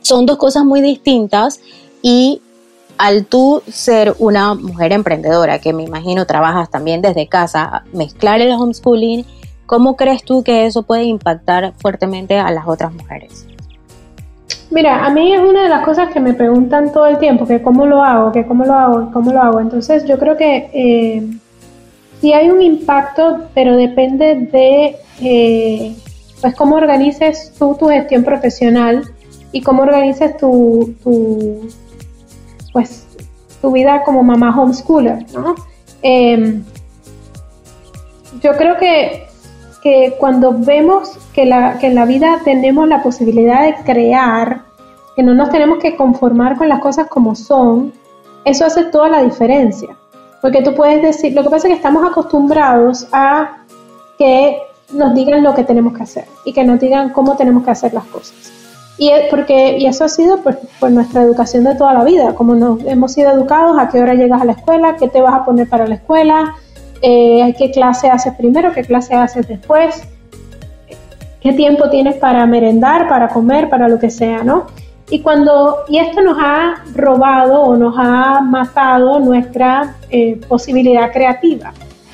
Son 0.00 0.24
dos 0.24 0.38
cosas 0.38 0.64
muy 0.64 0.80
distintas 0.80 1.60
y 2.00 2.40
al 2.98 3.24
tú 3.26 3.62
ser 3.68 4.14
una 4.18 4.54
mujer 4.54 4.92
emprendedora, 4.92 5.60
que 5.60 5.72
me 5.72 5.84
imagino 5.84 6.26
trabajas 6.26 6.70
también 6.70 7.00
desde 7.00 7.28
casa, 7.28 7.84
mezclar 7.92 8.40
el 8.40 8.52
homeschooling, 8.52 9.24
¿cómo 9.66 9.96
crees 9.96 10.24
tú 10.24 10.42
que 10.42 10.66
eso 10.66 10.82
puede 10.82 11.04
impactar 11.04 11.72
fuertemente 11.78 12.38
a 12.38 12.50
las 12.50 12.66
otras 12.66 12.92
mujeres? 12.92 13.46
Mira, 14.70 15.06
a 15.06 15.10
mí 15.10 15.32
es 15.32 15.40
una 15.40 15.62
de 15.62 15.68
las 15.68 15.84
cosas 15.84 16.12
que 16.12 16.20
me 16.20 16.34
preguntan 16.34 16.92
todo 16.92 17.06
el 17.06 17.18
tiempo, 17.18 17.46
que 17.46 17.62
cómo 17.62 17.86
lo 17.86 18.02
hago, 18.02 18.32
que 18.32 18.44
cómo 18.46 18.64
lo 18.66 18.74
hago, 18.74 19.10
cómo 19.12 19.32
lo 19.32 19.40
hago. 19.40 19.60
Entonces 19.60 20.04
yo 20.04 20.18
creo 20.18 20.36
que 20.36 20.68
eh, 20.74 21.26
sí 22.20 22.32
hay 22.32 22.50
un 22.50 22.60
impacto, 22.60 23.44
pero 23.54 23.76
depende 23.76 24.34
de 24.52 24.96
eh, 25.22 25.96
pues 26.40 26.54
cómo 26.54 26.76
organices 26.76 27.52
tú 27.58 27.76
tu 27.78 27.88
gestión 27.88 28.24
profesional 28.24 29.04
y 29.52 29.62
cómo 29.62 29.84
organices 29.84 30.36
tu, 30.36 30.94
tu 31.02 31.68
pues 32.78 33.04
tu 33.60 33.72
vida 33.72 34.04
como 34.04 34.22
mamá 34.22 34.56
homeschooler, 34.56 35.26
¿no? 35.32 35.56
Em, 36.00 36.62
yo 38.40 38.52
creo 38.56 38.76
que, 38.76 39.26
que, 39.82 40.14
cuando 40.20 40.52
vemos 40.56 41.18
que, 41.32 41.44
la, 41.44 41.76
que 41.80 41.88
en 41.88 41.96
la 41.96 42.04
vida 42.04 42.38
tenemos 42.44 42.86
la 42.86 43.02
posibilidad 43.02 43.64
de 43.64 43.74
crear, 43.82 44.62
que 45.16 45.24
no 45.24 45.34
nos 45.34 45.50
tenemos 45.50 45.78
que 45.78 45.96
conformar 45.96 46.56
con 46.56 46.68
las 46.68 46.78
cosas 46.78 47.08
como 47.08 47.34
son, 47.34 47.92
eso 48.44 48.64
hace 48.64 48.84
toda 48.84 49.08
la 49.08 49.24
diferencia. 49.24 49.96
Porque 50.40 50.62
tú 50.62 50.72
puedes 50.76 51.02
decir, 51.02 51.32
lo 51.32 51.42
que 51.42 51.50
pasa 51.50 51.66
es 51.66 51.72
que 51.72 51.78
estamos 51.78 52.08
acostumbrados 52.08 53.08
a 53.10 53.64
que 54.18 54.56
nos 54.92 55.16
digan 55.16 55.42
lo 55.42 55.52
que 55.52 55.64
tenemos 55.64 55.96
que 55.96 56.04
hacer 56.04 56.26
y 56.44 56.52
que 56.52 56.62
nos 56.62 56.78
digan 56.78 57.08
cómo 57.12 57.36
tenemos 57.36 57.64
que 57.64 57.72
hacer 57.72 57.92
las 57.92 58.04
cosas. 58.04 58.67
Y, 58.98 59.12
porque, 59.30 59.78
y 59.78 59.86
eso 59.86 60.04
ha 60.04 60.08
sido 60.08 60.38
pues, 60.42 60.56
por 60.80 60.90
nuestra 60.90 61.22
educación 61.22 61.62
de 61.62 61.76
toda 61.76 61.94
la 61.94 62.02
vida, 62.02 62.34
como 62.34 62.56
nos 62.56 62.84
hemos 62.84 63.12
sido 63.12 63.30
educados, 63.30 63.78
a 63.78 63.88
qué 63.88 64.00
hora 64.00 64.14
llegas 64.14 64.42
a 64.42 64.44
la 64.44 64.52
escuela, 64.52 64.96
qué 64.98 65.06
te 65.08 65.20
vas 65.20 65.34
a 65.34 65.44
poner 65.44 65.68
para 65.68 65.86
la 65.86 65.94
escuela, 65.94 66.56
eh, 67.00 67.54
qué 67.56 67.70
clase 67.70 68.10
haces 68.10 68.34
primero, 68.34 68.72
qué 68.72 68.82
clase 68.82 69.14
haces 69.14 69.46
después, 69.46 70.02
qué 71.40 71.52
tiempo 71.52 71.88
tienes 71.90 72.16
para 72.16 72.44
merendar, 72.46 73.08
para 73.08 73.28
comer, 73.28 73.68
para 73.68 73.88
lo 73.88 74.00
que 74.00 74.10
sea, 74.10 74.42
¿no? 74.42 74.66
Y 75.10 75.20
cuando 75.20 75.76
y 75.88 75.98
esto 75.98 76.20
nos 76.20 76.36
ha 76.40 76.82
robado 76.94 77.62
o 77.62 77.76
nos 77.76 77.94
ha 77.96 78.40
matado 78.40 79.20
nuestra 79.20 79.94
eh, 80.10 80.40
posibilidad 80.48 81.12
creativa. 81.12 81.72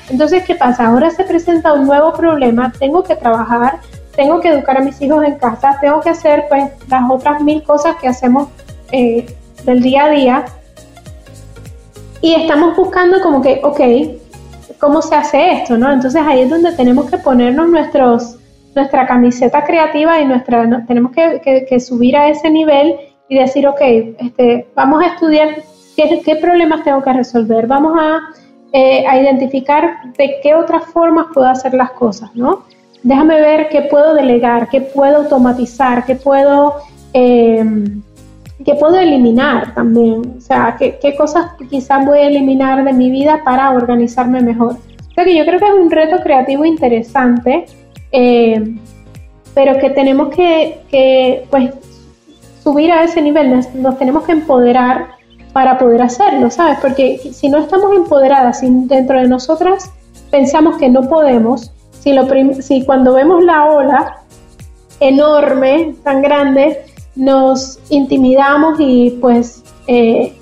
Entonces, 0.09 0.43
¿qué 0.45 0.53
pasa? 0.53 0.85
Ahora 0.85 1.09
se 1.09 1.23
presenta 1.23 1.73
un 1.73 1.87
nuevo 1.87 2.13
problema, 2.13 2.71
tengo 2.77 3.03
que 3.03 3.15
trabajar, 3.15 3.79
tengo 4.15 4.39
que 4.39 4.49
educar 4.49 4.77
a 4.77 4.81
mis 4.81 5.01
hijos 5.01 5.23
en 5.23 5.35
casa, 5.35 5.77
tengo 5.81 6.01
que 6.01 6.09
hacer 6.09 6.45
pues 6.49 6.71
las 6.89 7.09
otras 7.09 7.41
mil 7.41 7.63
cosas 7.63 7.95
que 7.97 8.07
hacemos 8.07 8.49
eh, 8.91 9.25
del 9.63 9.81
día 9.81 10.05
a 10.05 10.09
día. 10.09 10.45
Y 12.21 12.33
estamos 12.33 12.75
buscando 12.75 13.21
como 13.21 13.41
que, 13.41 13.61
ok, 13.63 13.79
¿cómo 14.79 15.01
se 15.01 15.15
hace 15.15 15.51
esto? 15.51 15.77
¿no? 15.77 15.91
Entonces 15.91 16.21
ahí 16.25 16.41
es 16.41 16.49
donde 16.49 16.71
tenemos 16.71 17.09
que 17.09 17.17
ponernos 17.17 17.67
nuestra 17.67 19.07
camiseta 19.07 19.63
creativa 19.63 20.19
y 20.19 20.25
nuestra, 20.25 20.85
tenemos 20.87 21.11
que, 21.11 21.79
subir 21.79 22.17
a 22.17 22.29
ese 22.29 22.49
nivel 22.49 22.95
y 23.27 23.37
decir, 23.37 23.67
ok, 23.67 23.81
este, 23.81 24.67
vamos 24.75 25.03
a 25.03 25.07
estudiar 25.07 25.63
qué, 25.95 26.35
problemas 26.41 26.83
tengo 26.83 27.01
que 27.01 27.13
resolver, 27.13 27.67
vamos 27.67 27.99
eh, 28.71 29.05
a, 29.07 29.19
identificar 29.19 30.13
de 30.17 30.39
qué 30.41 30.55
otras 30.55 30.85
formas 30.85 31.27
puedo 31.33 31.47
hacer 31.47 31.73
las 31.73 31.91
cosas, 31.91 32.33
¿no? 32.35 32.63
Déjame 33.05 33.39
ver 33.39 33.69
qué 33.69 33.83
puedo 33.83 34.13
delegar, 34.13 34.67
qué 34.67 34.81
puedo 34.81 35.17
automatizar, 35.17 36.05
qué 36.05 36.15
puedo, 36.15 36.75
em, 37.13 38.01
qué 38.65 38.75
puedo 38.75 38.97
eliminar 38.97 39.73
también, 39.73 40.35
o 40.37 40.41
sea, 40.41 40.75
qué, 40.77 40.97
qué 41.01 41.15
cosas 41.15 41.51
quizás 41.69 42.05
voy 42.05 42.17
a 42.17 42.27
eliminar 42.27 42.83
de 42.83 42.91
mi 42.91 43.09
vida 43.09 43.41
para 43.45 43.71
organizarme 43.71 44.41
mejor. 44.41 44.73
O 44.73 45.13
sea 45.15 45.23
que 45.23 45.37
yo 45.37 45.45
creo 45.45 45.59
que 45.59 45.67
es 45.67 45.73
un 45.73 45.89
reto 45.89 46.17
creativo 46.21 46.65
interesante 46.65 47.65
eh, 48.11 48.75
pero 49.53 49.77
que 49.79 49.89
tenemos 49.89 50.33
que, 50.35 51.45
pues, 51.49 51.71
subir 52.63 52.91
a 52.91 53.03
ese 53.03 53.21
nivel, 53.21 53.61
nos, 53.75 53.97
tenemos 53.97 54.23
que 54.23 54.33
empoderar 54.33 55.07
para 55.53 55.77
poder 55.77 56.01
hacerlo, 56.01 56.49
¿sabes? 56.49 56.77
Porque 56.81 57.17
si 57.33 57.49
no 57.49 57.59
estamos 57.59 57.93
empoderadas, 57.95 58.61
dentro 58.61 59.19
de 59.19 59.27
nosotras 59.27 59.91
pensamos 60.31 60.77
que 60.77 60.89
no 60.89 61.09
podemos, 61.09 61.71
si, 62.61 62.85
cuando 62.85 63.13
vemos 63.13 63.43
la 63.43 63.65
ola 63.65 64.17
enorme, 64.99 65.95
tan 66.03 66.21
grande, 66.21 66.85
nos 67.15 67.79
intimidamos 67.89 68.79
y 68.79 69.17
pues 69.21 69.63
eh, 69.87 70.37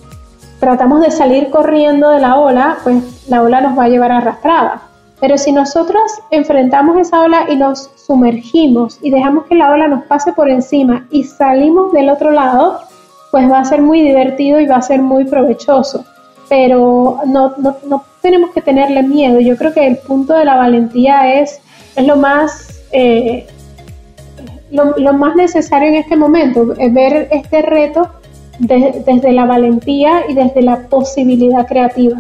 tratamos 0.60 1.02
de 1.02 1.12
salir 1.12 1.50
corriendo 1.50 2.10
de 2.10 2.20
la 2.20 2.38
ola, 2.38 2.78
pues 2.84 3.28
la 3.28 3.42
ola 3.42 3.62
nos 3.62 3.78
va 3.78 3.86
a 3.86 3.90
llevar 3.90 4.12
arrastrada. 4.12 4.82
Pero 5.20 5.38
si 5.38 5.54
nosotros 5.54 6.02
enfrentamos 6.32 6.98
esa 6.98 7.22
ola 7.22 7.46
y 7.50 7.56
nos 7.56 7.90
sumergimos 7.96 9.00
y 9.02 9.10
dejamos 9.10 9.46
que 9.46 9.56
la 9.56 9.72
ola 9.72 9.88
nos 9.88 10.04
pase 10.06 10.34
por 10.34 10.50
encima 10.50 11.08
y 11.12 11.24
salimos 11.24 11.94
del 11.94 12.10
otro 12.10 12.32
lado, 12.32 12.80
pues 13.32 13.50
va 13.50 13.60
a 13.60 13.66
ser 13.66 13.82
muy 13.82 14.02
divertido 14.02 14.60
y 14.60 14.68
va 14.68 14.76
a 14.76 14.82
ser 14.82 15.02
muy 15.02 15.26
provechoso. 15.26 16.04
Pero 16.50 17.20
no, 17.26 17.54
tenemos 18.24 18.52
que 18.52 18.62
tenerle 18.62 19.04
miedo. 19.04 19.40
Yo 19.42 19.58
creo 19.58 19.74
que 19.74 19.86
el 19.86 19.98
punto 19.98 20.34
de 20.34 20.46
la 20.46 20.56
valentía 20.56 21.42
es, 21.42 21.60
es 21.96 22.08
lo 22.08 22.16
más... 22.16 22.82
Eh, 22.92 23.46
lo, 24.72 25.14
más 25.14 25.36
necesario 25.36 25.90
en 25.90 25.96
este 25.96 26.16
momento, 26.16 26.74
es 26.80 26.92
ver 26.92 27.28
este 27.32 27.62
reto 27.62 28.10
desde 28.58 29.32
la 29.32 29.46
valentía 29.46 30.24
y 30.28 30.34
desde 30.34 30.64
la 30.64 30.88
posibilidad 30.88 31.68
creativa. 31.68 32.18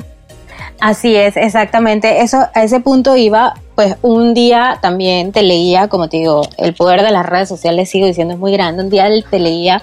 Así 0.79 1.15
es, 1.15 1.35
exactamente. 1.35 2.21
Eso, 2.21 2.45
a 2.53 2.63
ese 2.63 2.79
punto 2.79 3.15
iba, 3.17 3.55
pues 3.73 3.95
un 4.03 4.35
día 4.35 4.77
también 4.83 5.31
te 5.31 5.41
leía, 5.41 5.87
como 5.87 6.09
te 6.09 6.17
digo, 6.17 6.43
el 6.57 6.75
poder 6.75 7.01
de 7.01 7.09
las 7.09 7.25
redes 7.25 7.49
sociales, 7.49 7.89
sigo 7.89 8.05
diciendo, 8.05 8.35
es 8.35 8.39
muy 8.39 8.51
grande. 8.51 8.83
Un 8.83 8.91
día 8.91 9.07
te 9.31 9.39
leía 9.39 9.81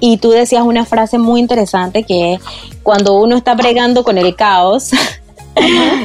y 0.00 0.16
tú 0.16 0.30
decías 0.30 0.62
una 0.62 0.84
frase 0.84 1.18
muy 1.18 1.38
interesante 1.38 2.02
que 2.02 2.34
es 2.34 2.40
cuando 2.82 3.16
uno 3.18 3.36
está 3.36 3.54
bregando 3.54 4.02
con 4.02 4.18
el 4.18 4.34
caos, 4.34 4.90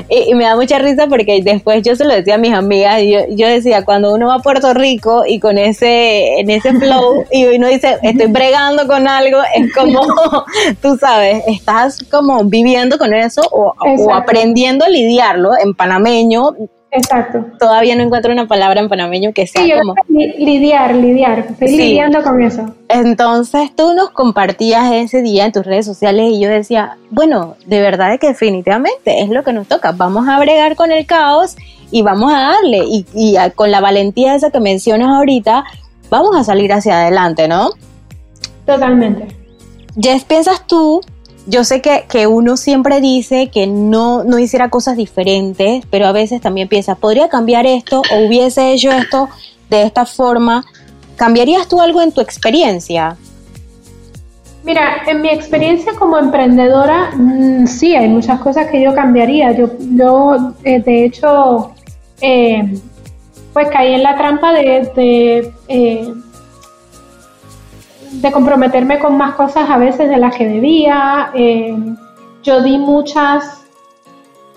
y, 0.09 0.33
me 0.33 0.45
da 0.45 0.55
mucha 0.55 0.79
risa 0.79 1.07
porque 1.07 1.41
después 1.43 1.81
yo 1.83 1.95
se 1.95 2.05
lo 2.05 2.13
decía 2.13 2.35
a 2.35 2.37
mis 2.37 2.53
amigas 2.53 3.01
y 3.01 3.11
yo, 3.35 3.47
decía, 3.47 3.85
cuando 3.85 4.13
uno 4.13 4.27
va 4.27 4.35
a 4.35 4.39
Puerto 4.39 4.73
Rico 4.73 5.23
y 5.27 5.39
con 5.39 5.57
ese, 5.57 6.39
en 6.39 6.49
ese 6.49 6.73
flow 6.73 7.25
y 7.31 7.45
uno 7.45 7.67
dice, 7.67 7.97
estoy 8.01 8.27
bregando 8.27 8.87
con 8.87 9.07
algo, 9.07 9.39
es 9.55 9.73
como, 9.73 10.01
tú 10.81 10.97
sabes, 10.97 11.43
estás 11.47 11.99
como 12.09 12.43
viviendo 12.43 12.97
con 12.97 13.13
eso 13.13 13.41
o, 13.51 13.73
o 13.79 14.13
aprendiendo 14.13 14.85
a 14.85 14.89
lidiarlo 14.89 15.51
en 15.57 15.73
panameño, 15.73 16.53
Exacto. 16.93 17.43
Todavía 17.59 17.95
no 17.95 18.03
encuentro 18.03 18.31
una 18.31 18.47
palabra 18.47 18.79
en 18.79 18.87
panameño 18.87 19.33
que 19.33 19.47
sea 19.47 19.63
sí, 19.63 19.71
como... 19.71 19.95
Lidiar, 20.07 20.95
lidiar, 20.95 21.39
estoy 21.39 21.75
lidiando 21.75 22.21
con 22.21 22.39
eso. 22.41 22.65
Entonces 22.87 23.75
tú 23.75 23.93
nos 23.95 24.11
compartías 24.11 24.91
ese 24.93 25.23
día 25.23 25.45
en 25.45 25.51
tus 25.51 25.65
redes 25.65 25.87
sociales 25.87 26.31
y 26.31 26.39
yo 26.39 26.49
decía, 26.49 26.97
bueno, 27.09 27.55
de 27.65 27.81
verdad 27.81 28.13
es 28.13 28.19
que 28.19 28.27
definitivamente 28.27 29.21
es 29.21 29.29
lo 29.29 29.43
que 29.43 29.53
nos 29.53 29.67
toca, 29.67 29.91
vamos 29.91 30.27
a 30.27 30.39
bregar 30.39 30.75
con 30.75 30.91
el 30.91 31.07
caos 31.07 31.55
y 31.89 32.03
vamos 32.03 32.31
a 32.31 32.39
darle 32.39 32.83
y, 32.85 33.07
y 33.15 33.35
con 33.55 33.71
la 33.71 33.81
valentía 33.81 34.35
esa 34.35 34.51
que 34.51 34.59
mencionas 34.59 35.15
ahorita, 35.15 35.63
vamos 36.11 36.35
a 36.35 36.43
salir 36.43 36.71
hacia 36.73 37.01
adelante, 37.01 37.47
¿no? 37.47 37.71
Totalmente. 38.67 39.35
Jess, 39.99 40.23
¿piensas 40.25 40.65
tú 40.67 41.01
yo 41.45 41.63
sé 41.63 41.81
que, 41.81 42.05
que, 42.09 42.27
uno 42.27 42.57
siempre 42.57 43.01
dice 43.01 43.49
que 43.49 43.67
no, 43.67 44.23
no 44.23 44.39
hiciera 44.39 44.69
cosas 44.69 44.97
diferentes, 44.97 45.85
pero 45.89 46.07
a 46.07 46.11
veces 46.11 46.41
también 46.41 46.67
piensa, 46.67 46.95
podría 46.95 47.29
cambiar 47.29 47.65
esto 47.65 48.01
o 48.11 48.25
hubiese 48.25 48.73
hecho 48.73 48.91
esto 48.91 49.29
de 49.69 49.83
esta 49.83 50.05
forma. 50.05 50.65
¿Cambiarías 51.15 51.67
tú 51.67 51.81
algo 51.81 52.01
en 52.01 52.11
tu 52.11 52.21
experiencia? 52.21 53.17
Mira, 54.63 55.03
en 55.07 55.21
mi 55.21 55.29
experiencia 55.29 55.93
como 55.99 56.17
emprendedora, 56.17 57.11
mm, 57.15 57.67
sí, 57.67 57.95
hay 57.95 58.07
muchas 58.07 58.39
cosas 58.39 58.67
que 58.67 58.81
yo 58.81 58.95
cambiaría. 58.95 59.51
Yo, 59.51 59.67
eh, 60.63 60.79
de 60.79 61.05
hecho, 61.05 61.71
eh, 62.21 62.73
pues 63.51 63.67
caí 63.69 63.93
en 63.93 64.03
la 64.03 64.15
trampa 64.15 64.53
de, 64.53 65.51
eh, 65.67 66.13
de 68.21 68.31
comprometerme 68.31 68.99
con 68.99 69.17
más 69.17 69.35
cosas 69.35 69.69
a 69.69 69.77
veces 69.77 70.09
de 70.09 70.17
las 70.17 70.35
que 70.35 70.47
debía. 70.47 71.31
Eh, 71.33 71.75
yo 72.43 72.61
di 72.61 72.77
muchas, 72.77 73.65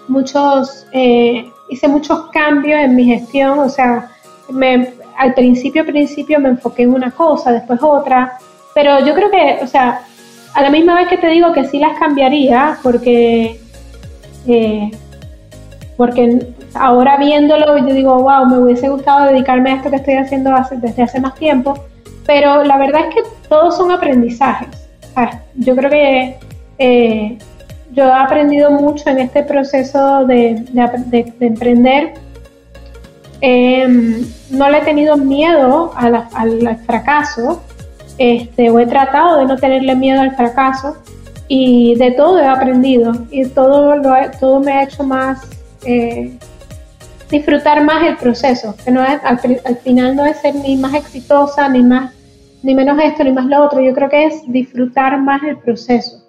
muchos, 0.08 0.86
eh, 0.92 1.50
hice 1.68 1.88
muchos 1.88 2.26
cambios 2.30 2.80
en 2.80 2.94
mi 2.94 3.04
gestión, 3.04 3.58
o 3.58 3.68
sea, 3.68 4.10
me, 4.50 4.94
al 5.16 5.34
principio, 5.34 5.86
principio 5.86 6.40
me 6.40 6.50
enfoqué 6.50 6.82
en 6.82 6.94
una 6.94 7.10
cosa, 7.10 7.52
después 7.52 7.80
otra, 7.82 8.38
pero 8.74 9.04
yo 9.04 9.14
creo 9.14 9.30
que, 9.30 9.58
o 9.62 9.66
sea, 9.66 10.02
a 10.54 10.62
la 10.62 10.70
misma 10.70 10.94
vez 10.94 11.08
que 11.08 11.18
te 11.18 11.28
digo 11.28 11.52
que 11.52 11.66
sí 11.66 11.78
las 11.78 11.98
cambiaría, 11.98 12.78
porque, 12.82 13.60
eh, 14.46 14.90
porque 15.96 16.54
ahora 16.74 17.16
viéndolo, 17.18 17.78
yo 17.78 17.94
digo, 17.94 18.18
wow, 18.22 18.46
me 18.46 18.58
hubiese 18.58 18.88
gustado 18.88 19.26
dedicarme 19.26 19.70
a 19.70 19.74
esto 19.76 19.90
que 19.90 19.96
estoy 19.96 20.14
haciendo 20.14 20.50
desde 20.72 21.02
hace 21.02 21.20
más 21.20 21.34
tiempo, 21.34 21.78
pero 22.26 22.64
la 22.64 22.76
verdad 22.76 23.02
es 23.08 23.14
que 23.14 23.22
todos 23.48 23.76
son 23.76 23.90
aprendizajes. 23.90 24.88
yo 25.54 25.74
creo 25.76 25.90
que 25.90 26.36
eh, 26.78 27.38
yo 27.92 28.04
he 28.04 28.12
aprendido 28.12 28.70
mucho 28.70 29.08
en 29.08 29.18
este 29.18 29.42
proceso 29.42 30.26
de, 30.26 30.64
emprender. 31.40 32.14
Em, 33.40 34.26
no 34.50 34.68
le 34.70 34.78
he 34.78 34.82
tenido 34.82 35.16
miedo 35.16 35.92
al 35.96 36.78
fracaso, 36.86 37.62
este, 38.18 38.70
o 38.70 38.78
he 38.78 38.86
tratado 38.86 39.38
de 39.38 39.44
no 39.44 39.56
tenerle 39.56 39.94
miedo 39.94 40.22
al 40.22 40.34
fracaso 40.34 40.96
y 41.48 41.94
de 41.96 42.12
todo 42.12 42.38
he 42.38 42.46
aprendido 42.46 43.12
y 43.30 43.44
todo, 43.46 43.96
lo, 43.96 44.14
todo 44.40 44.60
me 44.60 44.72
ha 44.72 44.84
hecho 44.84 45.04
más 45.04 45.46
eh, 45.84 46.36
disfrutar 47.30 47.84
más 47.84 48.06
el 48.06 48.16
proceso, 48.16 48.74
que 48.84 48.90
no 48.90 49.02
es, 49.02 49.20
al, 49.24 49.38
final 49.78 50.16
no 50.16 50.24
es 50.24 50.38
ser 50.38 50.54
ni 50.54 50.76
más 50.76 50.94
exitosa, 50.94 51.68
ni 51.68 51.82
más 51.82 52.12
ni 52.62 52.74
menos 52.74 52.98
esto, 53.00 53.22
ni 53.22 53.32
más 53.32 53.46
lo 53.46 53.64
otro, 53.64 53.80
yo 53.80 53.94
creo 53.94 54.08
que 54.08 54.26
es 54.26 54.42
disfrutar 54.50 55.20
más 55.20 55.42
el 55.44 55.56
proceso. 55.58 56.22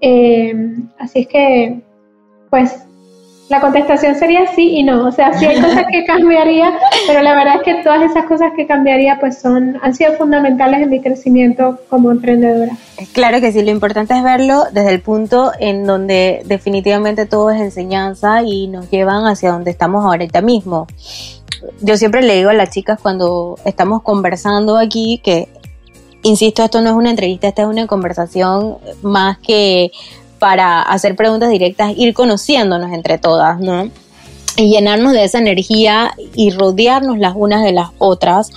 Eh, 0.00 0.74
así 0.98 1.20
es 1.20 1.28
que, 1.28 1.82
pues, 2.48 2.86
la 3.52 3.60
contestación 3.60 4.14
sería 4.14 4.46
sí 4.54 4.78
y 4.78 4.82
no. 4.82 5.06
O 5.06 5.12
sea, 5.12 5.38
sí 5.38 5.44
hay 5.44 5.60
cosas 5.60 5.84
que 5.92 6.04
cambiaría, 6.06 6.72
pero 7.06 7.20
la 7.20 7.34
verdad 7.34 7.56
es 7.56 7.62
que 7.62 7.82
todas 7.82 8.00
esas 8.10 8.24
cosas 8.24 8.52
que 8.56 8.66
cambiaría 8.66 9.18
pues 9.20 9.42
son, 9.42 9.78
han 9.82 9.94
sido 9.94 10.14
fundamentales 10.14 10.80
en 10.80 10.88
mi 10.88 11.02
crecimiento 11.02 11.78
como 11.90 12.10
emprendedora. 12.10 12.72
Claro 13.12 13.42
que 13.42 13.52
sí, 13.52 13.62
lo 13.62 13.70
importante 13.70 14.16
es 14.16 14.22
verlo 14.22 14.64
desde 14.72 14.94
el 14.94 15.02
punto 15.02 15.52
en 15.60 15.84
donde 15.84 16.40
definitivamente 16.46 17.26
todo 17.26 17.50
es 17.50 17.60
enseñanza 17.60 18.42
y 18.42 18.68
nos 18.68 18.88
llevan 18.90 19.26
hacia 19.26 19.52
donde 19.52 19.70
estamos 19.70 20.02
ahorita 20.02 20.40
mismo. 20.40 20.86
Yo 21.82 21.98
siempre 21.98 22.22
le 22.22 22.36
digo 22.36 22.48
a 22.48 22.54
las 22.54 22.70
chicas 22.70 22.98
cuando 23.02 23.58
estamos 23.66 24.00
conversando 24.00 24.78
aquí 24.78 25.20
que, 25.22 25.48
insisto, 26.22 26.64
esto 26.64 26.80
no 26.80 26.88
es 26.88 26.96
una 26.96 27.10
entrevista, 27.10 27.48
esta 27.48 27.62
es 27.62 27.68
una 27.68 27.86
conversación 27.86 28.78
más 29.02 29.36
que 29.38 29.92
para 30.42 30.82
hacer 30.82 31.14
preguntas 31.14 31.50
directas, 31.50 31.92
ir 31.96 32.14
conociéndonos 32.14 32.90
entre 32.90 33.16
todas, 33.16 33.60
¿no? 33.60 33.88
Y 34.56 34.70
llenarnos 34.72 35.12
de 35.12 35.22
esa 35.22 35.38
energía 35.38 36.16
y 36.34 36.50
rodearnos 36.50 37.18
las 37.18 37.34
unas 37.36 37.62
de 37.62 37.70
las 37.70 37.90
otras. 37.98 38.50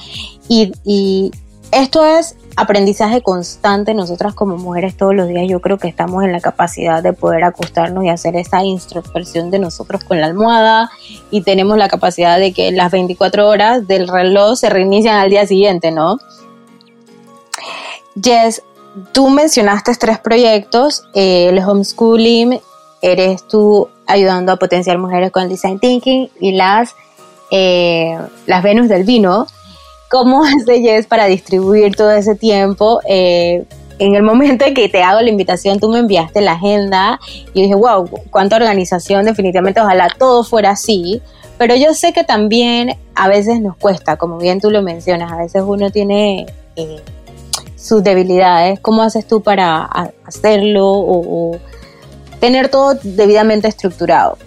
Y, 0.49 1.31
esto 1.71 2.03
es 2.03 2.37
aprendizaje 2.55 3.21
constante. 3.21 3.93
Nosotras 3.93 4.33
como 4.33 4.57
mujeres 4.57 4.97
todos 4.97 5.13
los 5.13 5.27
días 5.27 5.43
yo 5.47 5.61
creo 5.61 5.77
que 5.77 5.87
estamos 5.87 6.23
en 6.23 6.31
la 6.31 6.39
capacidad 6.39 7.03
de 7.03 7.13
poder 7.13 7.43
acostarnos 7.43 8.03
y 8.03 8.09
hacer 8.09 8.35
esa 8.35 8.63
introspección 8.63 9.51
de 9.51 9.59
nosotros 9.59 10.03
con 10.03 10.19
la 10.19 10.25
almohada 10.25 10.89
y 11.29 11.41
tenemos 11.41 11.77
la 11.77 11.87
capacidad 11.87 12.39
de 12.39 12.51
que 12.51 12.71
las 12.71 12.91
24 12.91 13.47
horas 13.47 13.87
del 13.87 14.07
reloj 14.07 14.57
se 14.57 14.71
reinician 14.71 15.17
al 15.17 15.29
día 15.29 15.45
siguiente, 15.45 15.91
¿no? 15.91 16.17
Jess, 18.19 18.63
tú 19.11 19.29
mencionaste 19.29 19.93
tres 19.95 20.19
proyectos, 20.19 21.03
eh, 21.13 21.49
el 21.49 21.59
homeschooling, 21.59 22.59
eres 23.01 23.47
tú 23.47 23.89
ayudando 24.07 24.51
a 24.51 24.55
potenciar 24.57 24.97
mujeres 24.97 25.31
con 25.31 25.43
el 25.43 25.49
design 25.49 25.79
thinking 25.79 26.29
y 26.39 26.53
las, 26.53 26.95
eh, 27.51 28.17
las 28.45 28.63
Venus 28.63 28.89
del 28.89 29.03
vino. 29.03 29.47
¿Cómo 30.09 30.43
hace 30.45 30.81
Jess 30.81 31.07
para 31.07 31.25
distribuir 31.25 31.95
todo 31.95 32.11
ese 32.11 32.35
tiempo? 32.35 33.01
Eh, 33.07 33.65
en 33.97 34.15
el 34.15 34.23
momento 34.23 34.65
en 34.65 34.73
que 34.73 34.89
te 34.89 35.01
hago 35.01 35.21
la 35.21 35.29
invitación, 35.29 35.79
tú 35.79 35.89
me 35.89 35.99
enviaste 35.99 36.41
la 36.41 36.53
agenda 36.53 37.19
y 37.53 37.61
dije, 37.61 37.75
wow, 37.75 38.09
cuánta 38.29 38.57
organización, 38.57 39.25
definitivamente, 39.25 39.79
ojalá 39.79 40.09
todo 40.17 40.43
fuera 40.43 40.71
así. 40.71 41.21
Pero 41.57 41.75
yo 41.75 41.93
sé 41.93 42.11
que 42.11 42.25
también 42.25 42.97
a 43.15 43.29
veces 43.29 43.61
nos 43.61 43.77
cuesta, 43.77 44.17
como 44.17 44.37
bien 44.37 44.59
tú 44.59 44.69
lo 44.69 44.81
mencionas, 44.81 45.31
a 45.31 45.37
veces 45.37 45.63
uno 45.65 45.89
tiene 45.89 46.45
sus 47.85 48.03
debilidades, 48.03 48.79
¿cómo 48.79 49.03
haces 49.03 49.27
tú 49.27 49.41
para 49.41 49.83
hacerlo 50.25 50.87
o, 50.87 51.57
tener 52.39 52.69
todo 52.69 52.95
debidamente 53.03 53.67
estructurado? 53.67 54.37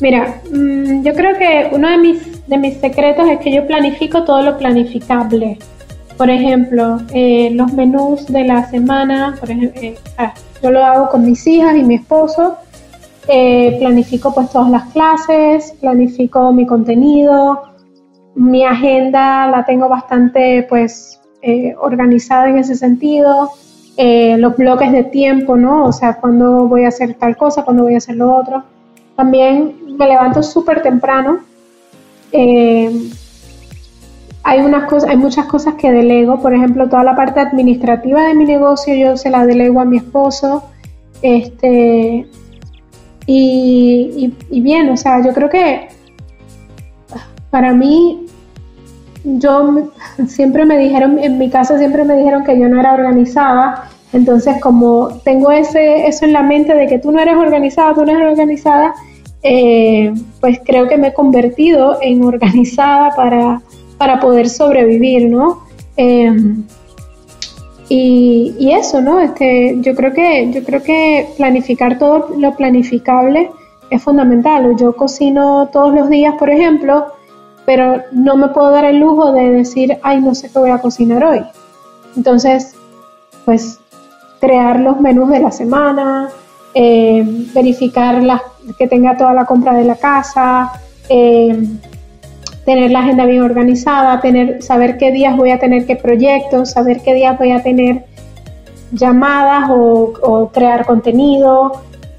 Mira, 0.00 0.40
mm, 0.52 1.02
yo 1.02 1.14
creo 1.14 1.38
que 1.38 1.70
uno 1.72 1.88
de 1.88 1.98
mis, 1.98 2.48
de 2.48 2.58
mis 2.58 2.78
secretos 2.78 3.28
es 3.28 3.38
que 3.38 3.52
yo 3.52 3.66
planifico 3.66 4.24
todo 4.24 4.42
lo 4.42 4.58
planificable. 4.58 5.58
Por 6.18 6.28
ejemplo, 6.30 6.98
eh, 7.14 7.50
los 7.52 7.72
menús 7.72 8.26
de 8.26 8.44
la 8.44 8.68
semana, 8.68 9.36
por 9.38 9.50
ejemplo, 9.50 9.80
eh, 9.80 9.96
yo 10.62 10.70
lo 10.70 10.84
hago 10.84 11.08
con 11.08 11.24
mis 11.24 11.46
hijas 11.46 11.76
y 11.76 11.82
mi 11.84 11.94
esposo. 11.94 12.56
Eh, 13.28 13.76
planifico 13.78 14.34
pues 14.34 14.50
todas 14.50 14.70
las 14.70 14.84
clases, 14.92 15.72
planifico 15.80 16.52
mi 16.52 16.66
contenido, 16.66 17.62
mi 18.34 18.64
agenda 18.64 19.46
la 19.46 19.64
tengo 19.64 19.88
bastante 19.88 20.66
pues 20.68 21.21
eh, 21.42 21.74
organizada 21.80 22.48
en 22.48 22.58
ese 22.58 22.76
sentido, 22.76 23.50
eh, 23.96 24.36
los 24.38 24.56
bloques 24.56 24.92
de 24.92 25.02
tiempo, 25.02 25.56
¿no? 25.56 25.84
O 25.84 25.92
sea, 25.92 26.14
cuando 26.14 26.68
voy 26.68 26.84
a 26.84 26.88
hacer 26.88 27.14
tal 27.14 27.36
cosa, 27.36 27.64
cuando 27.64 27.82
voy 27.82 27.94
a 27.94 27.98
hacer 27.98 28.16
lo 28.16 28.34
otro. 28.34 28.62
También 29.16 29.74
me 29.98 30.06
levanto 30.06 30.42
súper 30.42 30.82
temprano. 30.82 31.40
Eh, 32.30 33.10
hay, 34.44 34.60
unas 34.60 34.88
cosas, 34.88 35.10
hay 35.10 35.16
muchas 35.16 35.46
cosas 35.46 35.74
que 35.74 35.90
delego, 35.90 36.40
por 36.40 36.54
ejemplo, 36.54 36.88
toda 36.88 37.04
la 37.04 37.16
parte 37.16 37.40
administrativa 37.40 38.22
de 38.22 38.34
mi 38.34 38.44
negocio 38.44 38.94
yo 38.94 39.16
se 39.16 39.28
la 39.28 39.44
delego 39.44 39.80
a 39.80 39.84
mi 39.84 39.96
esposo. 39.96 40.64
Este, 41.20 42.26
y, 43.26 44.32
y 44.48 44.60
bien, 44.60 44.88
o 44.90 44.96
sea, 44.96 45.24
yo 45.24 45.32
creo 45.34 45.50
que 45.50 45.88
para 47.50 47.74
mí 47.74 48.26
yo 49.24 49.90
siempre 50.26 50.64
me 50.64 50.78
dijeron, 50.78 51.18
en 51.18 51.38
mi 51.38 51.50
casa 51.50 51.78
siempre 51.78 52.04
me 52.04 52.16
dijeron 52.16 52.44
que 52.44 52.58
yo 52.58 52.68
no 52.68 52.80
era 52.80 52.94
organizada, 52.94 53.88
entonces 54.12 54.60
como 54.60 55.08
tengo 55.24 55.50
ese, 55.50 56.06
eso 56.06 56.24
en 56.24 56.32
la 56.32 56.42
mente 56.42 56.74
de 56.74 56.86
que 56.86 56.98
tú 56.98 57.12
no 57.12 57.20
eres 57.20 57.36
organizada, 57.36 57.94
tú 57.94 58.04
no 58.04 58.12
eres 58.12 58.30
organizada, 58.32 58.94
eh, 59.42 60.12
pues 60.40 60.60
creo 60.64 60.88
que 60.88 60.98
me 60.98 61.08
he 61.08 61.14
convertido 61.14 61.98
en 62.00 62.24
organizada 62.24 63.14
para, 63.16 63.62
para 63.98 64.20
poder 64.20 64.48
sobrevivir, 64.48 65.30
¿no? 65.30 65.62
Em, 65.96 66.64
y, 67.88 68.54
y, 68.58 68.72
eso, 68.72 69.02
¿no? 69.02 69.20
Este, 69.20 69.76
yo 69.80 69.94
creo 69.94 70.14
que, 70.14 70.50
yo 70.50 70.64
creo 70.64 70.82
que 70.82 71.28
planificar 71.36 71.98
todo 71.98 72.30
lo 72.38 72.56
planificable 72.56 73.50
es 73.90 74.02
fundamental. 74.02 74.74
Yo 74.78 74.96
cocino 74.96 75.68
todos 75.70 75.94
los 75.94 76.08
días, 76.08 76.34
por 76.38 76.48
ejemplo, 76.48 77.06
pero 77.64 78.02
no 78.12 78.36
me 78.36 78.48
puedo 78.48 78.70
dar 78.70 78.84
el 78.84 78.98
lujo 78.98 79.32
de 79.32 79.52
decir, 79.52 79.98
ay, 80.02 80.20
no 80.20 80.34
sé 80.34 80.50
qué 80.50 80.58
voy 80.58 80.70
a 80.70 80.78
cocinar 80.78 81.24
hoy. 81.24 81.42
Entonces, 82.16 82.74
pues 83.44 83.78
crear 84.40 84.80
los 84.80 85.00
menús 85.00 85.30
de 85.30 85.40
la 85.40 85.52
semana, 85.52 86.28
eh, 86.74 87.24
verificar 87.54 88.22
que 88.78 88.88
tenga 88.88 89.16
toda 89.16 89.34
la 89.34 89.44
compra 89.44 89.74
de 89.74 89.84
la 89.84 89.96
casa, 89.96 90.72
eh, 91.08 91.56
tener 92.64 92.90
la 92.90 93.00
agenda 93.00 93.24
bien 93.24 93.42
organizada, 93.42 94.20
tener, 94.20 94.62
saber 94.62 94.98
qué 94.98 95.12
días 95.12 95.36
voy 95.36 95.50
a 95.50 95.58
tener 95.58 95.86
qué 95.86 95.96
proyectos, 95.96 96.70
saber 96.70 97.02
qué 97.02 97.14
días 97.14 97.38
voy 97.38 97.52
a 97.52 97.62
tener 97.62 98.04
llamadas 98.92 99.70
o 99.70 100.50
crear 100.52 100.84
contenido, 100.84 101.72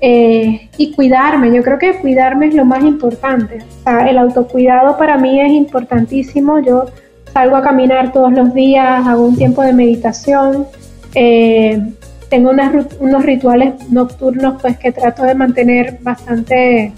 eh, 0.06 0.68
y 0.78 0.92
cuidarme. 0.92 1.56
Yo 1.56 1.64
creo 1.64 1.80
que 1.80 1.94
cuidarme 1.94 2.48
es 2.48 2.56
lo 2.56 2.66
más 2.66 2.84
importante. 2.84 3.60
El 4.06 4.18
autocuidado 4.18 4.98
para 4.98 5.18
mí 5.18 5.40
es 5.40 5.50
importantísimo. 5.54 6.60
Yo 6.60 6.88
salgo 7.34 7.56
a 7.56 7.62
caminar 7.62 8.12
todos 8.12 8.34
los 8.34 8.54
días, 8.54 9.08
hago 9.08 9.26
un 9.26 9.38
tiempo 9.38 9.62
de 9.62 9.72
meditación. 9.72 10.68
Eh, 11.16 11.82
tengo 12.28 12.52
unos 13.00 13.24
rituales 13.24 13.90
nocturnos 13.92 14.62
pues 14.62 14.78
que 14.78 14.92
trato 14.92 15.24
de 15.24 15.36
mantener 15.36 16.00
bastante, 16.02 16.92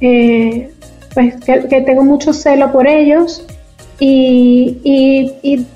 eh, 0.00 0.72
pues 1.14 1.36
que, 1.36 1.82
tengo 1.82 2.02
mucho 2.02 2.32
celo 2.32 2.72
por 2.72 2.88
ellos 2.88 3.46
y, 4.00 5.66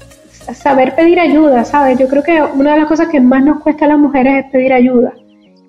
saber 0.55 0.97
pedir 0.97 1.21
ayuda, 1.21 1.65
¿sabes? 1.65 1.99
Yo 2.01 2.09
creo 2.09 2.25
que 2.25 2.43
una 2.43 2.73
de 2.73 2.81
las 2.81 2.89
cosas 2.89 3.09
que 3.09 3.21
más 3.21 3.45
nos 3.45 3.61
cuesta 3.61 3.85
a 3.85 3.89
las 3.89 3.99
mujeres 3.99 4.45
es 4.45 4.51
pedir 4.51 4.73
ayuda 4.73 5.13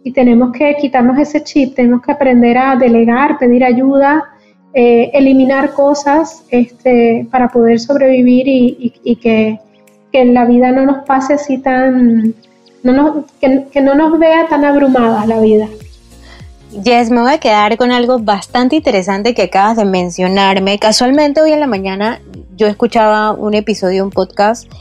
y 0.05 0.11
tenemos 0.11 0.51
que 0.51 0.77
quitarnos 0.79 1.17
ese 1.17 1.43
chip, 1.43 1.73
tenemos 1.73 2.03
que 2.03 2.11
aprender 2.11 2.59
a 2.59 2.75
delegar, 2.75 3.39
pedir 3.39 3.65
ayuda, 3.65 4.23
eh, 4.71 5.09
eliminar 5.15 5.73
cosas 5.73 6.43
este, 6.49 7.27
para 7.31 7.49
poder 7.49 7.79
sobrevivir 7.79 8.47
y, 8.47 9.15
que, 9.19 9.59
que, 10.11 10.25
la 10.25 10.45
vida 10.45 10.71
no 10.71 10.85
nos 10.85 11.03
pase 11.05 11.33
así 11.33 11.57
tan, 11.57 12.35
no 12.83 13.25
que, 13.41 13.65
que, 13.71 13.81
no 13.81 13.95
nos 13.95 14.19
vea 14.19 14.47
tan 14.47 14.63
abrumadas 14.63 15.25
la 15.25 15.39
vida. 15.39 15.67
Jess, 16.83 17.09
me 17.09 17.21
voy 17.21 17.33
a 17.33 17.39
quedar 17.39 17.75
con 17.75 17.91
algo 17.91 18.19
bastante 18.19 18.75
interesante 18.75 19.33
que 19.33 19.41
acabas 19.41 19.77
de 19.77 19.85
mencionarme. 19.85 20.77
Casualmente 20.77 21.41
hoy 21.41 21.51
en 21.51 21.61
la 21.61 21.67
mañana 21.67 22.21
yo 22.55 22.67
escuchaba 22.67 23.31
un 23.31 23.55
episodio, 23.55 24.03
un 24.03 24.11
podcast 24.11 24.71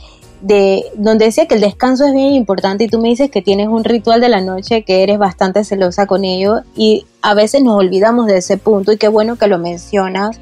de 0.45 0.85
donde 0.95 1.25
decía 1.25 1.47
que 1.47 1.55
el 1.55 1.61
descanso 1.61 2.05
es 2.05 2.13
bien 2.13 2.35
importante 2.35 2.83
y 2.83 2.87
tú 2.87 2.99
me 2.99 3.09
dices 3.09 3.31
que 3.31 3.41
tienes 3.41 3.67
un 3.67 3.83
ritual 3.83 4.21
de 4.21 4.29
la 4.29 4.41
noche 4.41 4.83
que 4.83 5.01
eres 5.01 5.17
bastante 5.17 5.63
celosa 5.63 6.05
con 6.05 6.23
ello 6.23 6.59
y 6.75 7.07
a 7.23 7.33
veces 7.33 7.63
nos 7.63 7.73
olvidamos 7.75 8.27
de 8.27 8.37
ese 8.37 8.57
punto 8.57 8.91
y 8.91 8.97
qué 8.97 9.07
bueno 9.07 9.37
que 9.37 9.47
lo 9.47 9.57
mencionas 9.57 10.39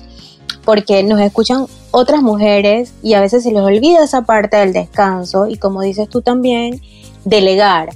porque 0.65 1.03
nos 1.03 1.21
escuchan 1.21 1.67
otras 1.91 2.21
mujeres 2.21 2.93
y 3.01 3.13
a 3.13 3.21
veces 3.21 3.43
se 3.43 3.53
les 3.53 3.61
olvida 3.61 4.03
esa 4.03 4.23
parte 4.23 4.57
del 4.57 4.73
descanso 4.73 5.47
y 5.47 5.55
como 5.55 5.81
dices 5.81 6.09
tú 6.09 6.21
también, 6.21 6.81
delegar. 7.23 7.91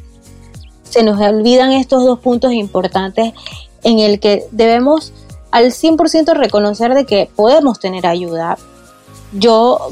Se 0.84 1.04
nos 1.04 1.20
olvidan 1.20 1.74
estos 1.74 2.06
dos 2.06 2.20
puntos 2.20 2.54
importantes 2.54 3.34
en 3.84 4.00
el 4.00 4.22
que 4.22 4.46
debemos 4.52 5.12
al 5.52 5.72
100% 5.72 6.34
reconocer 6.36 6.94
de 6.94 7.06
que 7.06 7.30
podemos 7.36 7.82
tener 7.82 8.08
ayuda. 8.08 8.58
Yo 9.34 9.92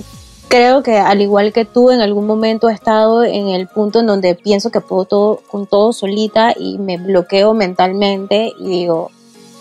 creo 0.56 0.84
que 0.84 0.98
al 0.98 1.20
igual 1.20 1.52
que 1.52 1.66
tú 1.66 1.92
en 1.92 2.00
algún 2.00 2.26
momento 2.26 2.70
he 2.70 2.74
estado 2.74 3.26
en 3.26 3.50
el 3.50 3.68
punto 3.68 4.00
en 4.00 4.08
donde 4.08 4.36
pienso 4.36 4.72
que 4.72 4.80
puedo 4.80 5.04
todo 5.04 5.42
con 5.52 5.68
todo 5.68 5.92
solita 5.92 6.54
y 6.58 6.78
me 6.78 6.96
bloqueo 6.96 7.54
mentalmente 7.54 8.54
y 8.58 8.70
digo, 8.70 9.12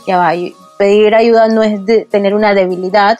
ya 0.06 0.18
va, 0.18 0.34
pedir 0.78 1.16
ayuda 1.16 1.48
no 1.48 1.64
es 1.64 1.80
tener 2.10 2.32
una 2.32 2.54
debilidad, 2.54 3.18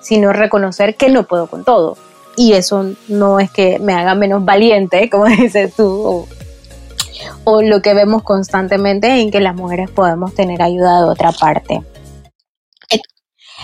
sino 0.00 0.32
reconocer 0.32 0.96
que 0.96 1.10
no 1.10 1.22
puedo 1.22 1.46
con 1.46 1.62
todo. 1.62 1.96
Y 2.36 2.54
eso 2.54 2.86
no 3.06 3.38
es 3.38 3.52
que 3.52 3.78
me 3.78 3.94
haga 3.94 4.16
menos 4.16 4.44
valiente, 4.44 5.08
como 5.10 5.26
dices 5.26 5.74
tú, 5.76 6.26
o, 7.44 7.62
lo 7.62 7.82
que 7.82 7.94
vemos 7.94 8.24
constantemente 8.24 9.20
en 9.20 9.30
que 9.30 9.38
las 9.38 9.54
mujeres 9.54 9.88
podemos 9.90 10.34
tener 10.34 10.60
ayuda 10.60 10.98
de 10.98 11.04
otra 11.04 11.30
parte. 11.30 11.82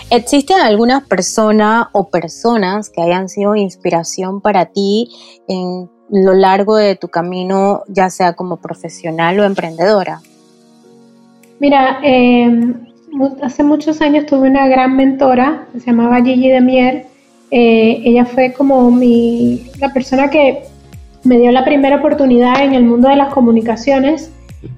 ¿Existen 0.09 0.59
algunas 0.59 1.03
personas 1.03 1.87
o 1.91 2.09
personas 2.09 2.89
que 2.89 3.01
hayan 3.01 3.29
sido 3.29 3.55
inspiración 3.55 4.41
para 4.41 4.65
ti 4.65 5.09
en 5.47 5.89
lo 6.09 6.33
largo 6.33 6.75
de 6.75 6.95
tu 6.95 7.09
camino, 7.09 7.83
ya 7.87 8.09
sea 8.09 8.33
como 8.33 8.57
profesional 8.57 9.39
o 9.39 9.43
emprendedora? 9.43 10.21
Mira, 11.59 11.99
eh, 12.03 12.73
hace 13.41 13.63
muchos 13.63 14.01
años 14.01 14.25
tuve 14.25 14.49
una 14.49 14.67
gran 14.67 14.95
mentora, 14.95 15.67
se 15.73 15.85
llamaba 15.87 16.23
Gigi 16.23 16.49
Demier. 16.49 17.05
Eh, 17.51 18.01
ella 18.05 18.25
fue 18.25 18.53
como 18.53 18.91
mi, 18.91 19.69
la 19.79 19.91
persona 19.91 20.29
que 20.29 20.63
me 21.23 21.39
dio 21.39 21.51
la 21.51 21.65
primera 21.65 21.97
oportunidad 21.97 22.63
en 22.63 22.73
el 22.73 22.83
mundo 22.83 23.09
de 23.09 23.15
las 23.15 23.33
comunicaciones 23.33 24.31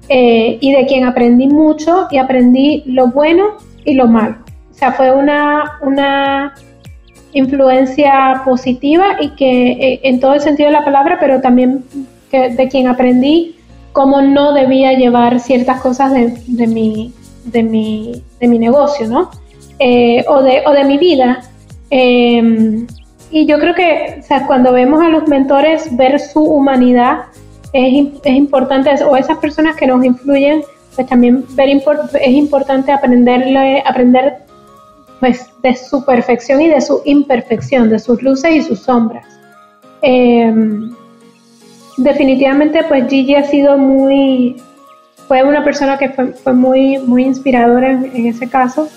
eh, 0.08 0.58
y 0.60 0.72
de 0.72 0.86
quien 0.86 1.04
aprendí 1.04 1.48
mucho 1.48 2.08
y 2.10 2.18
aprendí 2.18 2.82
lo 2.86 3.08
bueno 3.08 3.58
y 3.84 3.94
lo 3.94 4.06
malo. 4.06 4.36
Sea, 4.82 4.94
fue 4.94 5.12
una, 5.12 5.78
una 5.80 6.54
influencia 7.32 8.42
positiva 8.44 9.16
y 9.20 9.28
que 9.36 9.70
eh, 9.70 10.00
en 10.02 10.18
todo 10.18 10.34
el 10.34 10.40
sentido 10.40 10.70
de 10.70 10.72
la 10.72 10.84
palabra, 10.84 11.18
pero 11.20 11.40
también 11.40 11.84
de 12.32 12.68
quien 12.68 12.88
aprendí 12.88 13.54
cómo 13.92 14.22
no 14.22 14.52
debía 14.52 14.94
llevar 14.94 15.38
ciertas 15.38 15.80
cosas 15.80 16.12
de, 16.12 16.36
de 16.48 16.66
mi, 16.66 17.14
de 17.44 17.62
mi, 17.62 18.24
de 18.40 18.48
mi 18.48 18.58
negocio, 18.58 19.06
¿no? 19.06 19.30
Eh, 19.78 20.24
o, 20.26 20.42
de, 20.42 20.64
o 20.66 20.72
de 20.72 20.82
mi 20.82 20.98
vida. 20.98 21.42
Em, 21.88 22.84
y 23.30 23.46
yo 23.46 23.60
creo 23.60 23.76
que 23.76 24.16
o 24.18 24.22
sea, 24.24 24.48
cuando 24.48 24.72
vemos 24.72 25.00
a 25.00 25.10
los 25.10 25.28
mentores, 25.28 25.96
ver 25.96 26.18
su 26.18 26.42
humanidad 26.42 27.26
es, 27.72 28.08
es 28.24 28.34
importante, 28.34 28.90
o 29.04 29.16
esas 29.16 29.38
personas 29.38 29.76
que 29.76 29.86
nos 29.86 30.04
influyen, 30.04 30.62
pues 30.96 31.06
también 31.06 31.44
es 31.56 32.30
importante 32.32 32.90
aprenderle, 32.90 33.80
aprender 33.86 34.42
pues, 35.22 35.46
de 35.62 35.76
su 35.76 36.04
perfección 36.04 36.60
y 36.62 36.68
de 36.68 36.80
su 36.80 37.00
imperfección, 37.04 37.88
de 37.88 38.00
sus 38.00 38.20
luces 38.24 38.56
y 38.56 38.62
sus 38.62 38.80
sombras. 38.80 39.24
Em, 40.02 40.92
definitivamente, 41.96 42.82
pues 42.88 43.06
Gigi 43.08 43.36
ha 43.36 43.44
sido 43.44 43.78
muy, 43.78 44.60
fue 45.28 45.44
una 45.44 45.62
persona 45.62 45.96
que 45.96 46.08
fue, 46.08 46.52
muy, 46.52 46.98
muy 46.98 47.22
inspiradora 47.22 47.92
en, 47.92 48.26
ese 48.26 48.48
caso. 48.48 48.88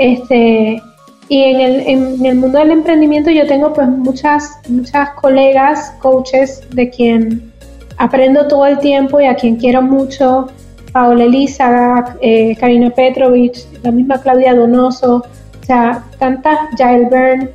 Este, 0.00 0.82
y 1.28 1.42
en 1.44 1.60
el, 1.60 1.80
en 1.86 2.26
el, 2.26 2.34
mundo 2.34 2.58
del 2.58 2.72
emprendimiento 2.72 3.30
yo 3.30 3.46
tengo 3.46 3.72
pues 3.72 3.88
muchas, 3.88 4.58
muchas 4.68 5.10
colegas, 5.10 5.92
coaches 6.00 6.60
de 6.70 6.90
quien 6.90 7.52
aprendo 7.98 8.48
todo 8.48 8.66
el 8.66 8.80
tiempo 8.80 9.20
y 9.20 9.26
a 9.26 9.36
quien 9.36 9.54
quiero 9.54 9.80
mucho. 9.80 10.48
Paola 10.92 11.22
Elisa, 11.22 12.16
eh, 12.20 12.56
Karina 12.58 12.90
Petrovich, 12.90 13.64
la 13.84 13.92
misma 13.92 14.20
Claudia 14.20 14.56
Donoso, 14.56 15.24
sea, 15.68 16.04
tantas, 16.18 16.58
Jael 16.76 17.06
Byrne, 17.06 17.50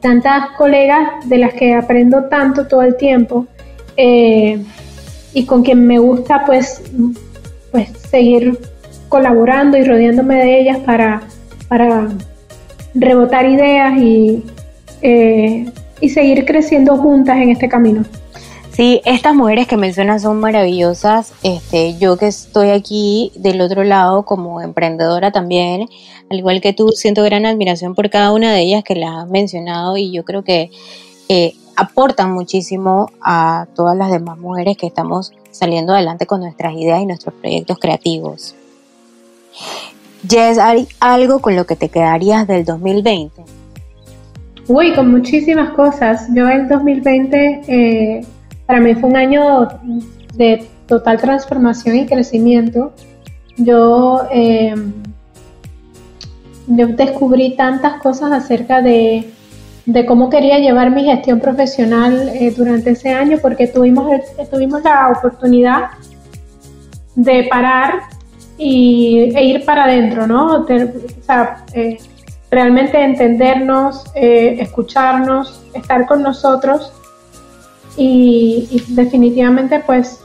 tantas 0.00 0.50
colegas 0.56 1.28
de 1.28 1.38
las 1.38 1.54
que 1.54 1.74
aprendo 1.74 2.24
tanto 2.24 2.66
todo 2.66 2.82
el 2.82 2.96
tiempo 2.96 3.46
eh, 3.96 4.62
y 5.34 5.46
con 5.46 5.62
quien 5.62 5.86
me 5.86 5.98
gusta 5.98 6.44
pues 6.46 6.82
pues 7.70 7.88
seguir 8.10 8.58
colaborando 9.08 9.76
y 9.76 9.84
rodeándome 9.84 10.36
de 10.36 10.60
ellas 10.60 10.78
para, 10.78 11.22
para 11.68 12.08
rebotar 12.94 13.46
ideas 13.46 13.96
y, 13.98 14.44
eh, 15.02 15.70
y 16.00 16.08
seguir 16.08 16.44
creciendo 16.44 16.96
juntas 16.96 17.36
en 17.36 17.50
este 17.50 17.68
camino. 17.68 18.04
Sí, 18.72 19.00
estas 19.04 19.34
mujeres 19.34 19.66
que 19.66 19.76
mencionas 19.76 20.22
son 20.22 20.40
maravillosas. 20.40 21.32
Este, 21.42 21.98
yo 21.98 22.16
que 22.16 22.28
estoy 22.28 22.70
aquí 22.70 23.32
del 23.34 23.60
otro 23.60 23.84
lado 23.84 24.24
como 24.24 24.60
emprendedora 24.60 25.32
también, 25.32 25.88
al 26.30 26.38
igual 26.38 26.60
que 26.60 26.72
tú, 26.72 26.88
siento 26.90 27.24
gran 27.24 27.46
admiración 27.46 27.94
por 27.94 28.08
cada 28.10 28.32
una 28.32 28.52
de 28.52 28.60
ellas 28.60 28.84
que 28.84 28.94
las 28.94 29.24
has 29.24 29.28
mencionado 29.28 29.96
y 29.96 30.12
yo 30.12 30.24
creo 30.24 30.44
que 30.44 30.70
eh, 31.28 31.54
aportan 31.76 32.32
muchísimo 32.32 33.10
a 33.20 33.66
todas 33.74 33.96
las 33.96 34.10
demás 34.10 34.38
mujeres 34.38 34.76
que 34.76 34.86
estamos 34.86 35.32
saliendo 35.50 35.92
adelante 35.92 36.26
con 36.26 36.40
nuestras 36.40 36.74
ideas 36.74 37.00
y 37.02 37.06
nuestros 37.06 37.34
proyectos 37.34 37.78
creativos. 37.78 38.54
Jess, 40.28 40.58
¿hay 40.58 40.86
algo 41.00 41.40
con 41.40 41.56
lo 41.56 41.66
que 41.66 41.76
te 41.76 41.88
quedarías 41.88 42.46
del 42.46 42.64
2020? 42.64 43.42
Uy, 44.68 44.94
con 44.94 45.10
muchísimas 45.10 45.70
cosas. 45.72 46.28
Yo 46.34 46.48
el 46.48 46.68
2020 46.68 47.62
eh, 47.66 48.26
para 48.70 48.82
mí 48.82 48.94
fue 48.94 49.10
un 49.10 49.16
año 49.16 49.66
de 50.34 50.64
total 50.86 51.20
transformación 51.20 51.96
y 51.96 52.06
crecimiento. 52.06 52.92
Yo, 53.56 54.20
eh, 54.30 54.76
descubrí 56.68 57.56
tantas 57.56 58.00
cosas 58.00 58.30
acerca 58.30 58.80
de 58.80 59.26
cómo 60.06 60.30
quería 60.30 60.60
llevar 60.60 60.92
mi 60.92 61.02
gestión 61.02 61.40
profesional 61.40 62.28
eh, 62.28 62.54
durante 62.56 62.90
ese 62.90 63.08
año, 63.12 63.38
porque 63.42 63.66
tuvimos, 63.66 64.06
tuvimos 64.52 64.84
la 64.84 65.08
oportunidad 65.18 65.86
de 67.16 67.48
parar 67.50 67.94
y, 68.56 69.32
e 69.34 69.44
ir 69.46 69.64
para 69.64 69.82
adentro, 69.82 70.28
¿no? 70.28 70.58
o 70.58 70.66
sea, 71.22 71.64
eh, 71.74 71.98
realmente 72.52 73.02
entendernos, 73.02 74.04
escucharnos, 74.14 75.60
estar 75.74 76.06
con 76.06 76.22
nosotros 76.22 76.92
y, 77.96 78.68
y 78.70 78.94
definitivamente 78.94 79.82
pues 79.84 80.22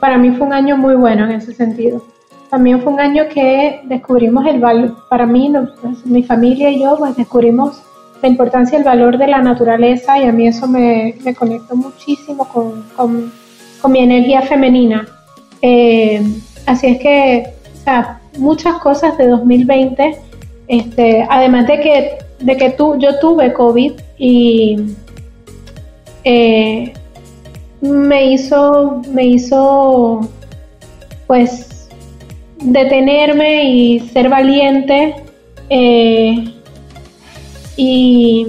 para 0.00 0.18
mí 0.18 0.32
fue 0.32 0.46
un 0.46 0.52
año 0.52 0.76
muy 0.76 0.96
bueno 0.96 1.24
en 1.24 1.32
ese 1.32 1.54
sentido. 1.54 2.02
También 2.50 2.82
fue 2.82 2.92
un 2.92 3.00
año 3.00 3.24
que 3.32 3.80
descubrimos 3.84 4.46
el 4.46 4.60
valor, 4.60 4.94
para 5.08 5.26
mí, 5.26 5.52
pues, 5.80 6.04
mi 6.04 6.22
familia 6.22 6.70
y 6.70 6.82
yo, 6.82 6.96
pues 6.98 7.16
descubrimos 7.16 7.82
la 8.22 8.28
importancia 8.28 8.76
y 8.76 8.80
el 8.80 8.84
valor 8.84 9.18
de 9.18 9.26
la 9.26 9.40
naturaleza 9.40 10.18
y 10.18 10.24
a 10.24 10.32
mí 10.32 10.46
eso 10.46 10.68
me, 10.68 11.14
me 11.24 11.34
conectó 11.34 11.74
muchísimo 11.74 12.46
con, 12.46 12.84
con, 12.94 13.32
con 13.80 13.92
mi 13.92 14.00
energía 14.00 14.42
femenina. 14.42 15.08
Eh, 15.62 16.22
así 16.66 16.86
es 16.86 16.98
que, 16.98 17.54
o 17.80 17.84
sea, 17.84 18.20
muchas 18.38 18.74
cosas 18.74 19.16
de 19.18 19.26
2020, 19.26 20.18
este, 20.68 21.26
además 21.28 21.66
de 21.66 21.80
que, 21.80 22.18
de 22.40 22.56
que 22.56 22.70
tú, 22.70 22.96
yo 22.98 23.18
tuve 23.18 23.52
COVID 23.52 23.92
y 24.18 24.76
eh, 26.24 26.92
me 27.80 28.32
hizo, 28.32 29.02
me 29.12 29.24
hizo, 29.26 30.28
pues, 31.26 31.88
detenerme 32.60 33.64
y 33.64 34.00
ser 34.00 34.28
valiente. 34.28 35.14
Eh, 35.70 36.54
y, 37.76 38.46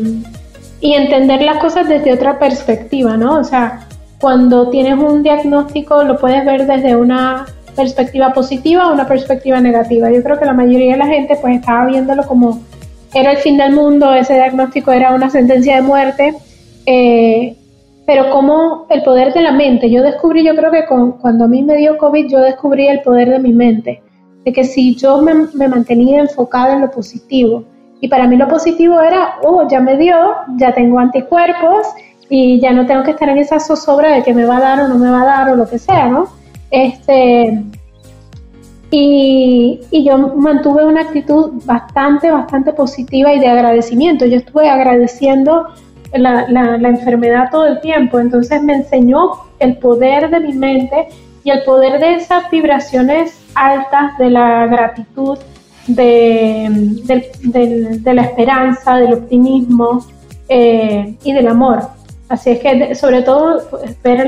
entender 0.82 1.42
las 1.42 1.58
cosas 1.58 1.88
desde 1.90 2.14
otra 2.14 2.38
perspectiva, 2.38 3.18
¿no? 3.18 3.40
O 3.40 3.44
sea, 3.44 3.88
cuando 4.20 4.70
tienes 4.70 4.98
un 4.98 5.24
diagnóstico 5.24 6.04
lo 6.04 6.18
puedes 6.18 6.46
ver 6.46 6.68
desde 6.68 6.96
una 6.96 7.48
perspectiva 7.76 8.34
positiva 8.34 8.88
o 8.88 8.94
una 8.94 9.08
perspectiva 9.08 9.60
negativa. 9.60 10.12
Yo 10.12 10.22
creo 10.24 10.38
que 10.38 10.46
la 10.46 10.54
mayoría 10.54 10.94
de 10.94 10.98
la 11.00 11.08
gente 11.08 11.38
pues 11.42 11.56
estaba 11.56 11.88
viéndolo 11.88 12.24
como 12.28 12.62
era 13.14 13.32
el 13.32 13.38
fin 13.38 13.58
del 13.58 13.74
mundo, 13.74 14.14
ese 14.14 14.36
diagnóstico 14.36 14.92
era 14.92 15.14
una 15.14 15.30
sentencia 15.30 15.78
de 15.78 15.82
muerte, 15.82 16.36
eh, 16.86 17.56
pero 18.06 18.30
como 18.30 18.86
el 18.90 19.02
poder 19.04 19.34
de 19.34 19.42
la 19.42 19.52
mente, 19.52 19.90
yo 19.90 20.04
descubrí, 20.04 20.46
yo 20.46 20.56
creo 20.56 20.72
que 20.72 20.86
cuando 20.86 21.46
a 21.46 21.48
mí 21.48 21.64
me 21.64 21.76
dio 21.76 21.98
COVID, 21.98 22.28
yo 22.28 22.40
descubrí 22.40 22.88
el 22.88 23.02
poder 23.02 23.30
de 23.30 23.40
mi 23.40 23.54
mente, 23.54 24.02
de 24.44 24.54
que 24.54 24.64
si 24.64 24.96
yo 24.96 25.22
me, 25.22 25.34
mantenía 25.68 26.22
enfocada 26.22 26.76
en 26.76 26.82
lo 26.82 26.92
positivo, 26.92 27.64
y 28.02 28.08
para 28.08 28.28
mí 28.28 28.38
lo 28.38 28.48
positivo 28.48 29.02
era, 29.02 29.38
oh, 29.44 29.68
ya 29.68 29.80
me 29.80 29.98
dio, 29.98 30.16
ya 30.58 30.74
tengo 30.74 31.00
anticuerpos 31.00 31.88
y 32.30 32.60
ya 32.60 32.72
no 32.72 32.86
tengo 32.86 33.04
que 33.04 33.12
estar 33.12 33.30
en 33.30 33.40
esa 33.40 33.60
zozobra 33.60 34.12
de 34.12 34.24
que 34.24 34.34
me 34.34 34.46
va 34.46 34.58
a 34.58 34.62
dar 34.62 34.82
o 34.82 34.88
no 34.88 34.98
me 35.00 35.10
va 35.10 35.22
a 35.22 35.26
dar 35.26 35.50
o 35.50 35.56
lo 35.56 35.68
que 35.68 35.80
sea, 35.80 36.08
¿no? 36.08 36.28
Este, 36.70 37.64
Y, 38.92 39.82
yo 39.92 40.18
mantuve 40.36 40.86
una 40.86 41.02
actitud 41.02 41.52
bastante, 41.66 42.30
bastante 42.30 42.72
positiva 42.72 43.34
y 43.34 43.40
de 43.40 43.48
agradecimiento. 43.48 44.26
Yo 44.26 44.38
estuve 44.38 44.70
agradeciendo 44.70 45.68
la, 46.20 46.90
enfermedad 46.90 47.50
todo 47.52 47.68
el 47.68 47.82
tiempo, 47.82 48.20
entonces 48.20 48.62
me 48.64 48.74
enseñó 48.74 49.32
el 49.60 49.78
poder 49.78 50.30
de 50.30 50.40
mi 50.40 50.54
mente 50.54 51.08
y 51.44 51.52
el 51.52 51.64
poder 51.64 52.00
de 52.00 52.16
esas 52.16 52.50
vibraciones 52.50 53.40
altas 53.56 54.18
de 54.18 54.30
la 54.30 54.68
gratitud, 54.68 55.38
de, 55.88 56.70
la 58.06 58.22
esperanza, 58.22 58.96
del 58.96 59.14
optimismo 59.14 60.06
eh, 60.50 61.16
y 61.24 61.34
del 61.34 61.48
amor. 61.48 61.82
Así 62.28 62.52
es 62.52 62.60
que 62.60 62.96
sobre 62.96 63.22
todo 63.22 63.62
ver 64.04 64.28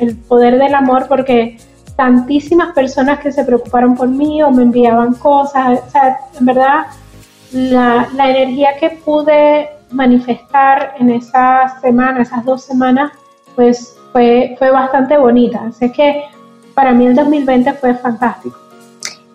el 0.00 0.16
poder 0.16 0.58
del 0.58 0.74
amor 0.74 1.06
porque 1.08 1.58
tantísimas 1.96 2.72
personas 2.74 3.18
que 3.18 3.32
se 3.32 3.44
preocuparon 3.44 3.94
por 3.94 4.08
mí 4.08 4.42
o 4.42 4.50
me 4.50 4.62
enviaban 4.62 5.14
cosas, 5.14 5.80
o 5.94 6.38
en 6.38 6.46
verdad 6.46 6.86
la 7.52 8.30
energía 8.30 8.70
que 8.78 8.90
pude 8.90 9.77
manifestar 9.90 10.94
en 10.98 11.10
esa 11.10 11.80
semana, 11.80 12.22
esas 12.22 12.44
dos 12.44 12.62
semanas, 12.62 13.12
pues 13.54 13.96
fue, 14.12 14.56
fue 14.58 14.70
bastante 14.70 15.16
bonita. 15.16 15.64
Así 15.68 15.90
que 15.92 16.24
para 16.74 16.92
mí 16.92 17.06
el 17.06 17.14
2020 17.14 17.72
fue 17.74 17.94
fantástico. 17.94 18.56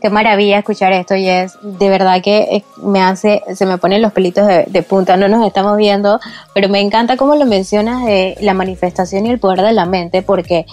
Qué 0.03 0.09
maravilla 0.09 0.57
escuchar 0.57 0.91
esto, 0.91 1.15
Jess. 1.15 1.57
De 1.61 1.87
verdad 1.87 2.21
que 2.21 2.39
eh, 2.41 2.65
me 2.83 3.01
hace, 3.01 3.41
se 3.55 3.65
me 3.65 3.77
ponen 3.77 4.01
los 4.01 4.11
pelitos 4.11 4.45
de, 4.45 4.83
punta. 4.83 5.15
No 5.15 5.29
nos 5.29 5.47
estamos 5.47 5.77
viendo, 5.77 6.19
pero 6.53 6.67
me 6.67 6.81
encanta 6.81 7.15
cómo 7.15 7.35
lo 7.35 7.45
mencionas 7.45 8.03
de 8.03 8.35
la 8.41 8.53
manifestación 8.53 9.25
y 9.25 9.29
el 9.29 9.39
poder 9.39 9.61
de 9.61 9.71
la 9.71 9.85
mente, 9.85 10.21
porque 10.21 10.65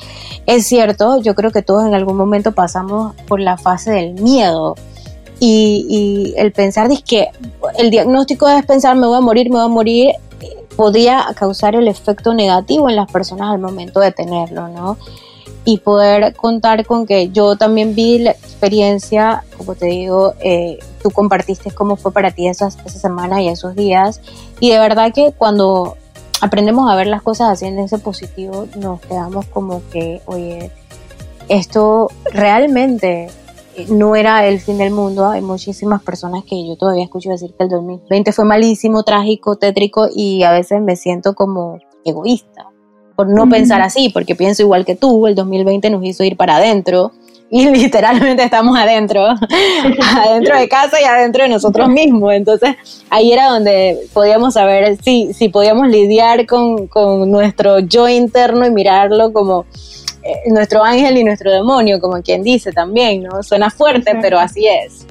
es 0.46 0.66
cierto, 0.66 1.22
yo 1.22 1.36
creo 1.36 1.52
que 1.52 1.62
todos 1.62 1.86
en 1.86 1.94
algún 1.94 2.16
momento 2.16 2.50
pasamos 2.50 3.14
por 3.28 3.38
la 3.38 3.56
fase 3.56 3.92
del 3.92 4.14
miedo. 4.14 4.74
Y, 5.40 6.34
el 6.36 6.52
pensar 6.52 6.88
de 6.88 7.00
que 7.02 7.28
el 7.78 7.90
diagnóstico 7.90 8.48
es 8.48 8.64
pensar 8.66 8.94
me 8.96 9.06
voy 9.06 9.16
a 9.16 9.20
morir, 9.22 9.48
me 9.48 9.56
voy 9.56 9.64
a 9.64 9.68
morir, 9.68 10.12
podría 10.76 11.26
causar 11.34 11.74
el 11.74 11.88
efecto 11.88 12.34
negativo 12.34 12.88
en 12.88 12.96
las 12.96 13.10
personas 13.10 13.50
al 13.50 13.58
momento 13.58 14.00
de 14.00 14.12
tenerlo, 14.12 14.68
¿no? 14.68 14.98
y 15.64 15.78
poder 15.78 16.34
contar 16.34 16.86
con 16.86 17.06
que 17.06 17.30
yo 17.30 17.56
también 17.56 17.94
vi 17.94 18.18
la 18.18 18.30
experiencia, 18.30 19.44
como 19.56 19.74
te 19.74 19.86
digo, 19.86 20.34
eh, 20.40 20.78
tú 21.02 21.10
compartiste 21.10 21.70
cómo 21.70 21.96
fue 21.96 22.12
para 22.12 22.30
ti 22.30 22.48
esas, 22.48 22.78
esa 22.84 22.98
semana 22.98 23.42
y 23.42 23.48
esos 23.48 23.74
días. 23.74 24.20
Y 24.58 24.70
de 24.70 24.78
verdad 24.78 25.12
que 25.12 25.32
cuando 25.36 25.96
aprendemos 26.40 26.90
a 26.90 26.96
ver 26.96 27.06
las 27.06 27.22
cosas 27.22 27.50
haciendo 27.50 27.84
ese 27.84 27.98
positivo, 27.98 28.66
nos 28.76 29.00
quedamos 29.00 29.46
como 29.46 29.82
que, 29.90 30.22
oye, 30.26 30.70
esto 31.48 32.10
realmente 32.32 33.28
no 33.88 34.16
era 34.16 34.46
el 34.46 34.60
fin 34.60 34.78
del 34.78 34.92
mundo. 34.92 35.28
Hay 35.28 35.42
muchísimas 35.42 36.02
personas 36.02 36.44
que 36.44 36.66
yo 36.66 36.76
todavía 36.76 37.04
escucho 37.04 37.30
decir 37.30 37.54
que 37.56 37.64
el 37.64 37.70
2020 37.70 38.32
fue 38.32 38.44
malísimo, 38.44 39.02
trágico, 39.02 39.56
tétrico 39.56 40.08
y 40.14 40.42
a 40.42 40.52
veces 40.52 40.80
me 40.80 40.96
siento 40.96 41.34
como 41.34 41.78
egoísta 42.04 42.70
por 43.20 43.28
no 43.28 43.46
pensar 43.50 43.82
así, 43.82 44.08
porque 44.08 44.34
pienso 44.34 44.62
igual 44.62 44.86
que 44.86 44.96
tú, 44.96 45.26
el 45.26 45.34
2020 45.34 45.90
nos 45.90 46.02
hizo 46.06 46.24
ir 46.24 46.38
para 46.38 46.56
adentro 46.56 47.12
y 47.50 47.68
literalmente 47.70 48.42
estamos 48.42 48.78
adentro, 48.78 49.26
adentro 50.16 50.58
de 50.58 50.66
casa 50.70 50.98
y 50.98 51.04
adentro 51.04 51.42
de 51.42 51.50
nosotros 51.50 51.90
mismos. 51.90 52.32
Entonces 52.32 52.76
ahí 53.10 53.30
era 53.30 53.50
donde 53.50 53.98
podíamos 54.14 54.54
saber 54.54 54.96
si, 55.02 55.34
si 55.34 55.50
podíamos 55.50 55.88
lidiar 55.88 56.46
con, 56.46 56.86
con 56.86 57.30
nuestro 57.30 57.80
yo 57.80 58.08
interno 58.08 58.66
y 58.66 58.70
mirarlo 58.70 59.34
como 59.34 59.66
eh, 60.22 60.50
nuestro 60.50 60.82
ángel 60.82 61.16
y 61.16 61.24
nuestro 61.24 61.50
demonio, 61.50 62.00
como 62.00 62.22
quien 62.22 62.42
dice 62.42 62.72
también, 62.72 63.22
¿no? 63.22 63.42
Suena 63.42 63.70
fuerte, 63.70 64.16
pero 64.20 64.38
así 64.38 64.66
es. 64.66 65.06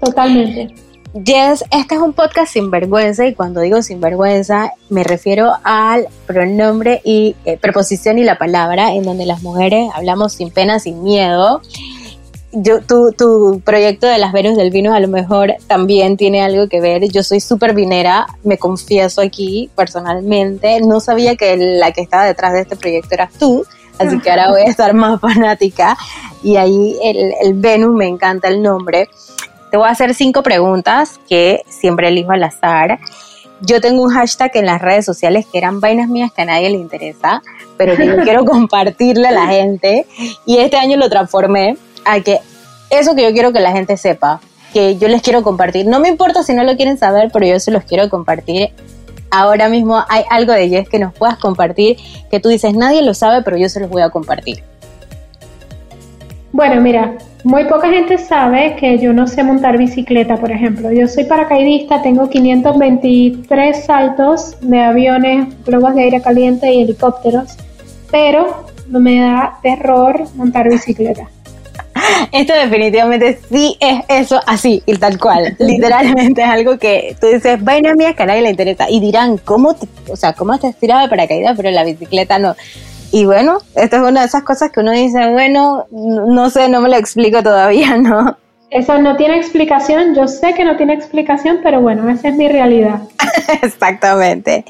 totalmente. 0.00 0.74
Yes, 1.14 1.64
este 1.70 1.94
es 1.94 2.00
un 2.00 2.12
podcast 2.12 2.52
sin 2.52 2.70
vergüenza 2.70 3.26
y 3.26 3.34
cuando 3.34 3.62
digo 3.62 3.80
sin 3.80 3.98
vergüenza 3.98 4.72
me 4.90 5.04
refiero 5.04 5.52
al 5.64 6.06
pronombre 6.26 7.00
y 7.02 7.34
eh, 7.46 7.56
preposición 7.56 8.18
y 8.18 8.24
la 8.24 8.36
palabra 8.36 8.92
en 8.92 9.04
donde 9.04 9.24
las 9.24 9.42
mujeres 9.42 9.88
hablamos 9.94 10.34
sin 10.34 10.50
pena, 10.50 10.78
sin 10.78 11.02
miedo. 11.02 11.62
Yo, 12.52 12.82
tu, 12.82 13.12
tu 13.12 13.62
proyecto 13.64 14.06
de 14.06 14.18
las 14.18 14.32
Venus 14.32 14.56
del 14.56 14.70
Vino 14.70 14.92
a 14.92 15.00
lo 15.00 15.08
mejor 15.08 15.54
también 15.66 16.18
tiene 16.18 16.42
algo 16.42 16.68
que 16.68 16.80
ver. 16.80 17.08
Yo 17.08 17.22
soy 17.22 17.40
súper 17.40 17.74
vinera, 17.74 18.26
me 18.44 18.58
confieso 18.58 19.22
aquí 19.22 19.70
personalmente. 19.74 20.80
No 20.82 21.00
sabía 21.00 21.36
que 21.36 21.56
la 21.56 21.90
que 21.92 22.02
estaba 22.02 22.26
detrás 22.26 22.52
de 22.52 22.60
este 22.60 22.76
proyecto 22.76 23.14
eras 23.14 23.32
tú, 23.32 23.64
así 23.98 24.18
que 24.20 24.30
ahora 24.30 24.50
voy 24.50 24.62
a 24.62 24.70
estar 24.70 24.92
más 24.94 25.20
fanática. 25.20 25.96
Y 26.42 26.56
ahí 26.56 26.96
el, 27.02 27.32
el 27.42 27.54
Venus 27.54 27.94
me 27.94 28.06
encanta 28.06 28.48
el 28.48 28.62
nombre. 28.62 29.08
Te 29.70 29.76
voy 29.76 29.88
a 29.88 29.90
hacer 29.90 30.14
cinco 30.14 30.42
preguntas 30.42 31.20
que 31.28 31.62
siempre 31.68 32.08
elijo 32.08 32.32
al 32.32 32.42
azar. 32.44 32.98
Yo 33.60 33.80
tengo 33.80 34.02
un 34.02 34.10
hashtag 34.10 34.52
en 34.54 34.66
las 34.66 34.80
redes 34.80 35.04
sociales 35.04 35.46
que 35.50 35.58
eran 35.58 35.80
vainas 35.80 36.08
mías 36.08 36.30
que 36.32 36.42
a 36.42 36.44
nadie 36.44 36.70
le 36.70 36.76
interesa, 36.76 37.42
pero 37.76 37.96
que 37.96 38.06
yo 38.06 38.16
quiero 38.22 38.44
compartirle 38.44 39.28
a 39.28 39.32
la 39.32 39.46
gente. 39.48 40.06
Y 40.46 40.58
este 40.58 40.76
año 40.76 40.96
lo 40.96 41.10
transformé 41.10 41.76
a 42.04 42.20
que 42.20 42.38
eso 42.90 43.14
que 43.14 43.22
yo 43.22 43.32
quiero 43.32 43.52
que 43.52 43.60
la 43.60 43.72
gente 43.72 43.96
sepa, 43.96 44.40
que 44.72 44.96
yo 44.96 45.08
les 45.08 45.22
quiero 45.22 45.42
compartir. 45.42 45.86
No 45.86 46.00
me 46.00 46.08
importa 46.08 46.42
si 46.42 46.54
no 46.54 46.64
lo 46.64 46.76
quieren 46.76 46.98
saber, 46.98 47.30
pero 47.32 47.46
yo 47.46 47.58
se 47.60 47.70
los 47.70 47.84
quiero 47.84 48.08
compartir. 48.08 48.70
Ahora 49.30 49.68
mismo 49.68 50.02
hay 50.08 50.24
algo 50.30 50.52
de 50.52 50.68
Jess 50.68 50.88
que 50.88 50.98
nos 50.98 51.14
puedas 51.14 51.38
compartir, 51.38 51.96
que 52.30 52.40
tú 52.40 52.48
dices, 52.48 52.74
nadie 52.74 53.02
lo 53.02 53.14
sabe, 53.14 53.42
pero 53.42 53.56
yo 53.56 53.68
se 53.68 53.80
los 53.80 53.90
voy 53.90 54.02
a 54.02 54.10
compartir. 54.10 54.62
Bueno, 56.52 56.80
mira, 56.80 57.18
muy 57.44 57.66
poca 57.66 57.88
gente 57.88 58.18
sabe 58.18 58.74
que 58.76 58.98
yo 58.98 59.12
no 59.12 59.26
sé 59.26 59.44
montar 59.44 59.78
bicicleta, 59.78 60.36
por 60.36 60.50
ejemplo. 60.50 60.90
Yo 60.90 61.06
soy 61.06 61.24
paracaidista, 61.24 62.02
tengo 62.02 62.28
523 62.28 63.84
saltos 63.84 64.56
de 64.60 64.80
aviones, 64.80 65.46
globos 65.64 65.94
de 65.94 66.02
aire 66.02 66.22
caliente 66.22 66.72
y 66.72 66.82
helicópteros, 66.82 67.56
pero 68.10 68.64
me 68.88 69.20
da 69.20 69.58
terror 69.62 70.24
montar 70.34 70.68
bicicleta. 70.68 71.28
Esto 72.32 72.52
definitivamente 72.54 73.38
sí 73.50 73.76
es 73.80 74.02
eso 74.08 74.40
así 74.46 74.82
y 74.86 74.94
tal 74.96 75.18
cual. 75.18 75.56
Literalmente 75.58 76.42
es 76.42 76.48
algo 76.48 76.78
que 76.78 77.16
tú 77.20 77.26
dices, 77.26 77.62
vaina 77.62 77.94
mía 77.94 78.14
que 78.14 78.22
a 78.22 78.26
nadie 78.26 78.42
le 78.42 78.50
interesa. 78.50 78.88
Y 78.88 79.00
dirán, 79.00 79.38
¿cómo 79.38 79.74
te, 79.74 79.86
o 80.10 80.16
sea, 80.16 80.32
cómo 80.32 80.58
te 80.58 80.68
has 80.68 80.76
tirado 80.76 81.02
de 81.02 81.08
paracaídas, 81.08 81.56
pero 81.56 81.70
la 81.70 81.84
bicicleta 81.84 82.38
no? 82.38 82.56
Y 83.10 83.24
bueno, 83.24 83.58
esta 83.74 83.96
es 83.96 84.02
una 84.02 84.20
de 84.20 84.26
esas 84.26 84.42
cosas 84.42 84.70
que 84.70 84.80
uno 84.80 84.92
dice, 84.92 85.30
bueno, 85.30 85.86
no 85.90 86.50
sé, 86.50 86.68
no 86.68 86.80
me 86.80 86.88
lo 86.88 86.96
explico 86.96 87.42
todavía, 87.42 87.96
¿no? 87.96 88.36
Eso 88.70 88.98
no 88.98 89.16
tiene 89.16 89.38
explicación, 89.38 90.14
yo 90.14 90.28
sé 90.28 90.52
que 90.52 90.62
no 90.62 90.76
tiene 90.76 90.92
explicación, 90.92 91.60
pero 91.62 91.80
bueno, 91.80 92.10
esa 92.10 92.28
es 92.28 92.34
mi 92.34 92.48
realidad. 92.48 93.00
Exactamente. 93.62 94.64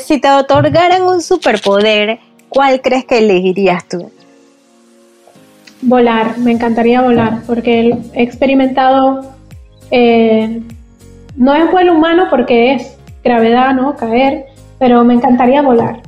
Si 0.00 0.20
te 0.20 0.30
otorgaran 0.30 1.02
un 1.02 1.20
superpoder, 1.20 2.18
¿cuál 2.48 2.80
crees 2.80 3.04
que 3.04 3.18
elegirías 3.18 3.88
tú? 3.88 4.10
Volar, 5.82 6.38
me 6.38 6.52
encantaría 6.52 7.02
volar, 7.02 7.42
porque 7.46 7.96
he 8.14 8.22
experimentado, 8.22 9.32
eh, 9.90 10.62
no 11.36 11.54
es 11.54 11.70
vuelo 11.70 11.94
humano 11.94 12.28
porque 12.30 12.74
es 12.74 12.96
gravedad, 13.22 13.74
¿no? 13.74 13.96
Caer, 13.96 14.46
pero 14.78 15.04
me 15.04 15.14
encantaría 15.14 15.62
volar 15.62 16.00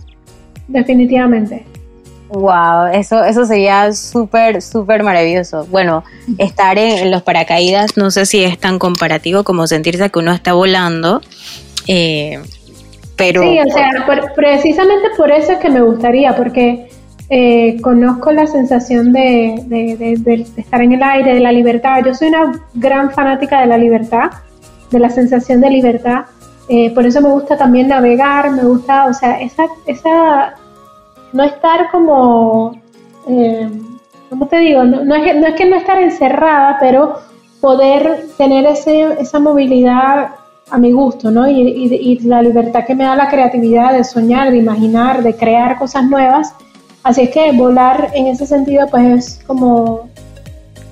definitivamente. 0.68 1.64
Wow, 2.28 2.87
eso, 2.92 3.22
eso 3.24 3.44
sería 3.44 3.92
súper, 3.92 4.60
súper 4.60 5.02
maravilloso. 5.02 5.66
Bueno, 5.70 6.02
estar 6.38 6.78
en, 6.78 7.10
los 7.10 7.22
paracaídas, 7.22 7.96
no 7.96 8.10
sé 8.10 8.26
si 8.26 8.42
es 8.42 8.58
tan 8.58 8.78
comparativo 8.78 9.44
como 9.44 9.66
sentirse 9.66 10.10
que 10.10 10.18
uno 10.18 10.32
está 10.32 10.52
volando, 10.52 11.20
eh, 11.87 12.40
pero... 13.16 13.42
Sí, 13.42 13.58
o 13.60 13.72
sea, 13.72 13.90
precisamente 14.34 15.10
por 15.16 15.30
eso 15.30 15.52
es 15.52 15.58
que 15.58 15.70
me 15.70 15.80
gustaría, 15.82 16.34
porque 16.34 16.88
eh, 17.37 17.81
conozco 17.81 18.31
la 18.31 18.47
sensación 18.47 19.12
de, 19.12 19.55
estar 20.57 20.81
en 20.81 20.92
el 20.92 21.03
aire, 21.03 21.35
de 21.35 21.40
la 21.40 21.51
libertad. 21.51 21.97
Yo 22.07 22.14
soy 22.14 22.29
una 22.29 22.62
gran 22.75 23.11
fanática 23.11 23.61
de 23.61 23.66
la 23.66 23.77
libertad, 23.77 24.31
de 24.92 25.01
la 25.01 25.11
sensación 25.11 25.61
de 25.61 25.68
libertad. 25.68 26.27
Eh, 26.68 26.94
por 26.94 27.05
eso 27.05 27.20
me 27.20 27.31
gusta 27.31 27.57
también 27.57 27.88
navegar, 27.88 28.53
me 28.53 28.62
gusta, 28.62 29.07
o 29.07 29.12
sea, 29.12 29.40
esa, 29.40 29.64
esa 29.87 30.55
no 31.33 31.42
estar 31.42 31.90
como, 31.90 32.81
eh, 33.27 33.68
¿cómo 34.31 34.47
te 34.47 34.59
digo? 34.59 34.85
No, 34.85 35.16
es, 35.16 35.35
no 35.35 35.47
es 35.49 35.55
que 35.57 35.68
no 35.68 35.75
estar 35.75 35.99
encerrada, 35.99 36.77
pero 36.79 37.18
poder 37.61 38.27
tener 38.38 38.64
ese, 38.66 39.20
esa 39.20 39.40
movilidad 39.40 40.29
a 40.70 40.79
mi 40.79 40.92
gusto, 40.92 41.33
¿no? 41.33 41.51
Y, 41.51 42.20
la 42.20 42.42
libertad 42.42 42.85
que 42.87 42.94
me 42.94 43.03
da 43.03 43.16
la 43.16 43.29
creatividad 43.29 43.92
de 43.92 44.05
soñar, 44.05 44.53
de 44.53 44.59
imaginar, 44.59 45.25
de 45.25 45.35
crear 45.35 45.77
cosas 45.79 46.05
nuevas. 46.05 46.55
Así 47.05 47.23
es 47.23 47.31
que 47.31 47.53
volar 47.53 48.11
en 48.14 48.29
ese 48.29 48.47
sentido, 48.47 48.87
pues 48.88 49.05
es 49.07 49.45
como 49.47 50.09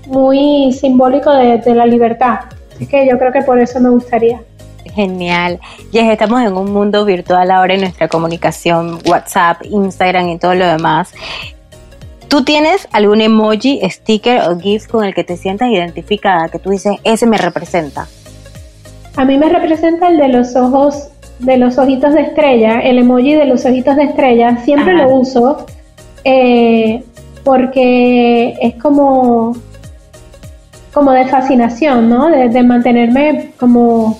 muy 0.06 0.72
simbólico 0.72 1.32
de, 1.32 1.56
de 1.56 1.74
la 1.74 1.86
libertad. 1.86 2.40
Así 2.74 2.86
que 2.86 3.08
yo 3.08 3.18
creo 3.18 3.32
que 3.32 3.40
por 3.40 3.58
eso 3.58 3.80
me 3.80 3.88
gustaría. 3.88 4.42
Genial. 4.94 5.58
Ya 5.90 6.12
estamos 6.12 6.42
en 6.42 6.54
un 6.54 6.70
mundo 6.70 7.06
virtual 7.06 7.50
ahora 7.50 7.74
en 7.74 7.80
nuestra 7.80 8.08
comunicación, 8.08 8.98
WhatsApp, 9.06 9.64
Instagram 9.64 10.28
y 10.28 10.38
todo 10.38 10.54
lo 10.54 10.66
demás. 10.66 11.14
¿Tú 12.28 12.44
tienes 12.44 12.88
algún 12.92 13.22
emoji, 13.22 13.80
sticker 13.88 14.42
o 14.48 14.58
GIF 14.58 14.88
con 14.88 15.04
el 15.04 15.14
que 15.14 15.24
te 15.24 15.38
sientas 15.38 15.70
identificada, 15.70 16.48
que 16.48 16.58
tú 16.58 16.70
dices, 16.70 16.96
ese 17.04 17.26
me 17.26 17.38
representa? 17.38 18.06
A 19.16 19.24
mí 19.24 19.38
me 19.38 19.48
representa 19.48 20.08
el 20.08 20.18
de 20.18 20.28
los 20.28 20.56
ojos, 20.56 21.08
de 21.38 21.56
los 21.56 21.78
ojitos 21.78 22.12
de 22.12 22.22
estrella, 22.22 22.80
el 22.80 22.98
emoji 22.98 23.34
de 23.34 23.46
los 23.46 23.64
ojitos 23.64 23.96
de 23.96 24.04
estrella. 24.04 24.58
Siempre 24.64 24.94
lo 24.94 25.08
uso 25.14 25.66
eh, 26.24 27.04
porque 27.44 28.54
es 28.60 28.74
como, 28.80 29.56
como 30.92 31.12
de 31.12 31.26
fascinación, 31.26 32.08
¿no? 32.08 32.28
De, 32.28 32.62
mantenerme 32.62 33.52
como 33.58 34.18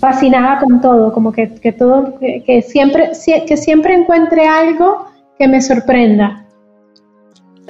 fascinada 0.00 0.60
con 0.60 0.80
todo, 0.80 1.12
como 1.12 1.32
que, 1.32 1.46
todo, 1.78 2.18
que, 2.18 2.62
siempre, 2.62 3.12
que 3.46 3.56
siempre 3.56 3.94
encuentre 3.94 4.46
algo 4.46 5.06
que 5.38 5.48
me 5.48 5.60
sorprenda. 5.62 6.44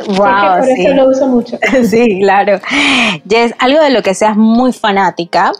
Wow, 0.09 0.59
por 0.59 0.69
eso 0.69 0.95
lo 0.95 1.09
uso 1.09 1.27
mucho. 1.27 1.59
Sí, 1.85 2.21
claro. 2.21 2.61
Jess, 3.29 3.55
algo 3.59 3.81
de 3.81 3.91
lo 3.91 4.03
que 4.03 4.15
seas 4.15 4.37
muy 4.37 4.73
fanática, 4.73 5.53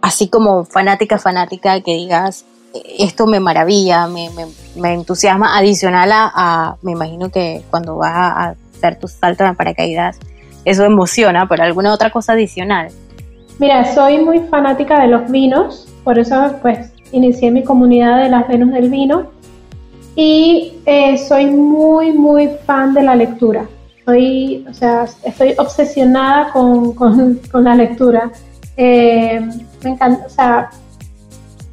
así 0.00 0.28
como 0.28 0.64
fanática, 0.64 1.18
fanática, 1.18 1.80
que 1.80 1.92
digas, 1.92 2.46
esto 2.98 3.26
me 3.26 3.40
maravilla, 3.40 4.06
me, 4.06 4.30
me, 4.76 4.94
entusiasma, 4.94 5.56
adicional 5.56 6.10
a, 6.12 6.76
me 6.82 6.92
imagino 6.92 7.30
que 7.30 7.62
cuando 7.70 7.96
vas 7.96 8.14
a 8.14 8.54
hacer 8.76 8.98
tus 8.98 9.12
saltos 9.12 9.48
de 9.48 9.54
paracaídas, 9.54 10.18
eso 10.64 10.84
emociona, 10.84 11.48
pero 11.48 11.64
alguna 11.64 11.92
otra 11.92 12.10
cosa 12.10 12.32
adicional. 12.32 12.88
Mira, 13.58 13.94
soy 13.94 14.18
muy 14.18 14.40
fanática 14.40 15.00
de 15.00 15.08
los 15.08 15.30
vinos, 15.30 15.88
por 16.04 16.18
eso 16.18 16.56
pues 16.62 16.90
inicié 17.12 17.50
mi 17.50 17.62
comunidad 17.62 18.22
de 18.22 18.28
las 18.28 18.48
Venus 18.48 18.72
del 18.72 18.90
Vino 18.90 19.26
y 20.16 20.78
eh, 20.86 21.18
soy 21.18 21.46
muy, 21.46 22.12
muy 22.12 22.48
fan 22.66 22.94
de 22.94 23.02
la 23.02 23.14
lectura. 23.14 23.66
Soy, 24.04 24.66
o 24.68 24.74
sea, 24.74 25.06
estoy 25.24 25.54
obsesionada 25.58 26.50
con, 26.52 26.92
con, 26.94 27.64
la 27.64 27.74
lectura. 27.74 28.32
Eh, 28.76 29.40
me 29.84 29.90
encanta, 29.90 30.26
o 30.26 30.30
sea, 30.30 30.70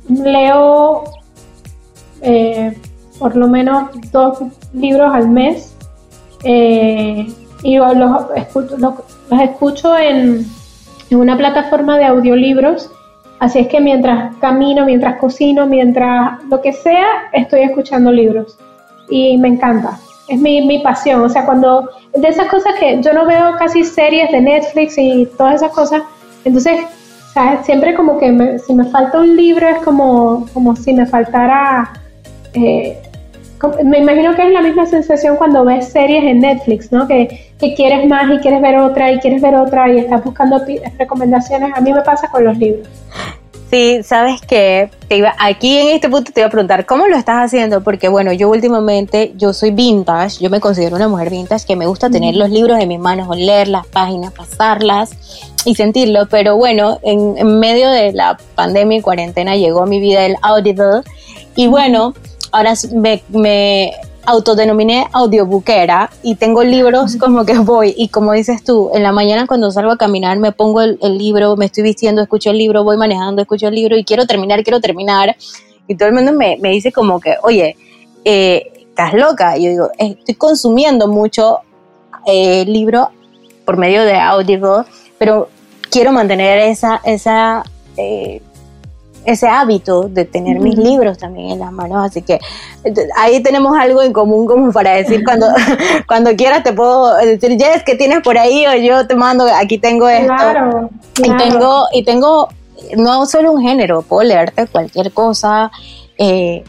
leo 0.10 1.04
eh, 2.22 2.78
por 3.18 3.36
lo 3.36 3.48
menos 3.48 3.90
dos 4.12 4.40
libros 4.74 5.14
al 5.14 5.30
mes 5.30 5.76
eh, 6.44 7.28
y 7.64 7.78
los, 7.78 8.26
escucho, 8.36 8.78
escucho 9.42 9.98
en, 9.98 10.46
en, 11.10 11.20
una 11.20 11.38
plataforma 11.38 11.98
de 11.98 12.06
audiolibros. 12.06 12.90
Así 13.40 13.60
es 13.60 13.68
que 13.68 13.80
mientras 13.80 14.36
camino, 14.38 14.86
mientras 14.86 15.18
cocino, 15.20 15.66
mientras 15.66 16.44
lo 16.50 16.62
que 16.62 16.74
sea, 16.74 17.30
estoy 17.34 17.62
escuchando 17.62 18.12
libros. 18.12 18.58
Y 19.10 19.38
me 19.38 19.50
encanta. 19.50 20.00
Es 20.28 20.40
mi, 20.40 20.66
mi 20.66 20.80
pasión. 20.80 21.22
O 21.22 21.30
sea, 21.30 21.46
cuando 21.46 21.90
de 22.14 22.28
esas 22.28 22.48
cosas 22.48 22.76
que 22.80 23.02
yo 23.02 23.14
no 23.14 23.26
veo 23.26 23.56
casi 23.58 23.84
series 23.84 24.32
de 24.32 24.42
Netflix 24.42 24.98
y 24.98 25.26
todas 25.38 25.56
esas 25.56 25.72
cosas. 25.72 26.04
Entonces, 26.46 26.82
Siempre 27.64 27.94
como 27.96 28.18
que 28.18 28.60
si 28.66 28.74
me 28.74 28.86
falta 28.86 29.20
un 29.20 29.36
libro 29.36 29.68
es 29.68 29.78
como, 29.80 30.48
como 30.54 30.76
si 30.76 30.94
me 30.94 31.06
faltara... 31.06 31.92
Eh, 32.54 32.98
me 33.84 34.00
imagino 34.00 34.34
que 34.36 34.48
es 34.48 34.54
la 34.54 34.62
misma 34.62 34.86
sensación 34.86 35.36
cuando 35.36 35.66
ves 35.66 35.90
series 35.90 36.24
en 36.24 36.40
Netflix, 36.40 36.94
¿no? 36.94 37.08
Que, 37.08 37.52
que, 37.60 37.74
quieres 37.76 38.08
más 38.08 38.32
y 38.32 38.38
quieres 38.38 38.62
ver 38.62 38.78
otra 38.78 39.12
y 39.12 39.20
quieres 39.20 39.42
ver 39.42 39.56
otra 39.56 39.92
y 39.92 40.00
estás 40.00 40.24
buscando 40.24 40.62
recomendaciones. 40.98 41.72
A 41.76 41.82
mí 41.82 41.92
me 41.92 42.02
pasa 42.02 42.30
con 42.30 42.46
los 42.46 42.58
libros. 42.58 42.88
Sí, 43.70 44.02
sabes 44.02 44.42
que 44.42 44.90
iba, 45.10 45.36
aquí 45.38 45.78
en 45.78 45.90
este 45.90 46.10
punto 46.10 46.32
te 46.32 46.40
iba 46.40 46.48
a 46.48 46.50
preguntar, 46.50 46.88
¿cómo 46.88 47.06
lo 47.06 47.16
estás 47.16 47.46
haciendo? 47.46 47.84
Porque 47.84 48.08
bueno, 48.08 48.34
yo 48.34 48.50
últimamente, 48.50 49.34
yo 49.36 49.54
soy 49.54 49.70
vintage, 49.70 50.42
yo 50.42 50.50
me 50.50 50.60
considero 50.60 50.96
una 50.96 51.08
mujer 51.08 51.30
vintage 51.30 51.68
que 51.68 51.76
me 51.76 51.86
gusta 51.86 52.10
tener 52.10 52.36
los 52.36 52.50
libros 52.50 52.80
en 52.80 52.88
mis 52.88 53.00
manos, 53.00 53.28
o 53.30 53.36
leer 53.36 53.68
las 53.68 53.86
páginas, 53.86 54.34
pasarlas 54.34 55.49
y 55.66 55.76
sentirlo, 55.76 56.28
pero 56.30 56.58
bueno, 56.58 57.00
en, 57.04 57.60
medio 57.60 57.90
de 57.90 58.14
la 58.14 58.38
pandemia 58.56 59.00
y 59.00 59.02
cuarentena 59.02 59.56
llegó 59.56 59.82
a 59.82 59.86
mi 59.86 60.00
vida 60.00 60.26
el 60.26 60.36
Audible 60.42 61.02
y 61.56 61.68
bueno, 61.68 62.14
ahora 62.52 62.74
me, 62.94 63.22
me 63.30 63.92
autodenominé 64.26 65.08
audiobookera 65.12 66.10
y 66.22 66.36
tengo 66.36 66.64
libros 66.64 67.16
como 67.18 67.46
que 67.46 67.58
voy 67.58 67.94
y 67.98 68.10
como 68.10 68.34
dices 68.34 68.64
tú, 68.64 68.92
en 68.94 69.04
la 69.04 69.12
mañana 69.12 69.48
cuando 69.48 69.72
salgo 69.72 69.92
a 69.92 69.98
caminar 69.98 70.38
me 70.38 70.52
pongo 70.52 70.82
el, 70.82 71.00
libro, 71.18 71.56
me 71.58 71.66
estoy 71.66 71.84
vistiendo, 71.84 72.22
escucho 72.22 72.52
el 72.52 72.58
libro, 72.58 72.84
voy 72.84 72.98
manejando, 72.98 73.42
escucho 73.42 73.68
el 73.68 73.76
libro 73.76 73.98
y 73.98 74.04
quiero 74.04 74.26
terminar, 74.28 74.64
quiero 74.64 74.80
terminar. 74.80 75.36
Y 75.88 75.96
todo 75.96 76.08
el 76.10 76.14
mundo 76.14 76.34
me, 76.34 76.58
dice 76.62 76.92
como 76.92 77.20
que, 77.20 77.36
oye, 77.42 77.76
eh, 78.24 78.72
estás 78.90 79.16
loca. 79.16 79.58
Y 79.58 79.64
yo 79.64 79.70
digo, 79.72 79.90
estoy 79.98 80.36
consumiendo 80.36 81.08
mucho 81.08 81.60
eh, 82.28 82.64
libro 82.66 83.10
por 83.66 83.78
medio 83.78 84.04
de 84.04 84.16
Audible, 84.16 84.84
pero 85.20 85.50
quiero 85.92 86.12
mantener 86.12 86.58
esa, 86.60 87.02
esa 87.04 87.64
eh, 87.98 88.42
ese 89.26 89.48
hábito 89.48 90.04
de 90.04 90.26
tener 90.26 90.60
mis 90.60 90.78
libros 90.78 91.18
también 91.18 91.50
en 91.50 91.60
las 91.60 91.72
manos, 91.72 92.06
así 92.06 92.22
que 92.22 92.40
ahí 93.18 93.42
tenemos 93.44 93.78
algo 93.78 94.02
en 94.02 94.14
común 94.14 94.46
como 94.46 94.72
para 94.72 94.92
decir 94.92 95.24
cuando, 95.24 95.48
cuando 96.08 96.36
quieras 96.36 96.64
te 96.64 96.74
puedo 96.74 97.16
decir, 97.18 97.58
Jess, 97.60 97.84
¿qué 97.84 97.96
tienes 97.96 98.22
por 98.22 98.38
ahí? 98.38 98.66
O 98.66 98.76
yo 98.76 99.06
te 99.08 99.16
mando, 99.16 99.46
aquí 99.54 99.78
tengo 99.78 100.08
esto. 100.10 100.28
Claro, 100.28 100.90
Y 101.18 101.38
tengo, 101.38 101.86
y 101.92 102.04
tengo 102.04 102.50
no 102.98 103.26
solo 103.26 103.52
un 103.52 103.62
género, 103.62 104.02
puedo 104.02 104.24
leerte 104.24 104.68
cualquier 104.68 105.12
cosa, 105.12 105.72
eh, 106.18 106.64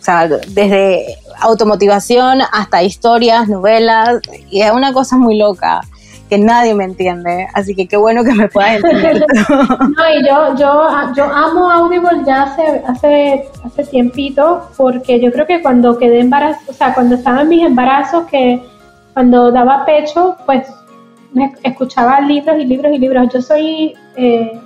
o 0.00 0.04
sea, 0.04 0.28
desde 0.28 1.18
automotivación 1.40 2.40
hasta 2.52 2.82
historias, 2.82 3.48
novelas, 3.48 4.20
y 4.50 4.62
es 4.62 4.70
una 4.70 4.92
cosa 4.92 5.16
muy 5.16 5.36
loca 5.36 5.82
que 6.32 6.38
nadie 6.38 6.74
me 6.74 6.84
entiende, 6.84 7.46
así 7.52 7.74
que 7.74 7.86
qué 7.86 7.98
bueno 7.98 8.24
que 8.24 8.32
me 8.32 8.48
puedas 8.48 8.76
entender. 8.76 9.26
no, 9.48 10.18
y 10.18 10.26
yo, 10.26 10.56
yo, 10.56 10.88
yo 11.14 11.24
amo 11.24 11.70
Audible 11.70 12.24
ya 12.24 12.44
hace, 12.44 12.82
hace, 12.86 13.50
hace 13.62 13.84
tiempito, 13.84 14.66
porque 14.78 15.20
yo 15.20 15.30
creo 15.30 15.46
que 15.46 15.60
cuando 15.60 15.98
quedé 15.98 16.20
embarazada, 16.20 16.64
o 16.70 16.72
sea, 16.72 16.94
cuando 16.94 17.16
estaba 17.16 17.42
en 17.42 17.50
mis 17.50 17.66
embarazos, 17.66 18.24
que 18.28 18.62
cuando 19.12 19.52
daba 19.52 19.84
pecho, 19.84 20.38
pues 20.46 20.72
me 21.34 21.52
escuchaba 21.64 22.18
libros 22.22 22.56
y 22.58 22.64
libros 22.64 22.94
y 22.94 22.98
libros. 22.98 23.28
Yo 23.30 23.42
soy, 23.42 23.94
eh, 24.16 24.58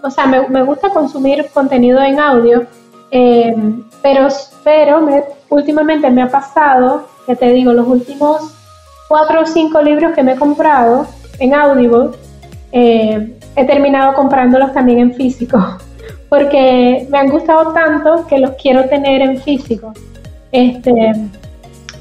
o 0.00 0.10
sea, 0.10 0.26
me, 0.26 0.46
me, 0.48 0.62
gusta 0.62 0.90
consumir 0.90 1.46
contenido 1.52 2.00
en 2.02 2.20
audio, 2.20 2.66
eh, 3.10 3.52
pero, 4.00 4.28
pero 4.62 5.00
me, 5.00 5.24
últimamente 5.48 6.08
me 6.08 6.22
ha 6.22 6.28
pasado, 6.28 7.08
que 7.26 7.34
te 7.34 7.48
digo, 7.48 7.72
los 7.72 7.88
últimos 7.88 8.54
cuatro 9.14 9.42
o 9.42 9.46
cinco 9.46 9.80
libros 9.80 10.12
que 10.12 10.24
me 10.24 10.32
he 10.32 10.36
comprado 10.36 11.06
en 11.38 11.54
Audible, 11.54 12.08
eh, 12.72 13.32
he 13.54 13.64
terminado 13.64 14.12
comprándolos 14.14 14.72
también 14.72 14.98
en 14.98 15.14
físico, 15.14 15.56
porque 16.28 17.06
me 17.08 17.18
han 17.18 17.28
gustado 17.28 17.72
tanto 17.72 18.26
que 18.26 18.38
los 18.38 18.50
quiero 18.60 18.88
tener 18.88 19.22
en 19.22 19.38
físico. 19.40 19.92
Este, 20.50 21.12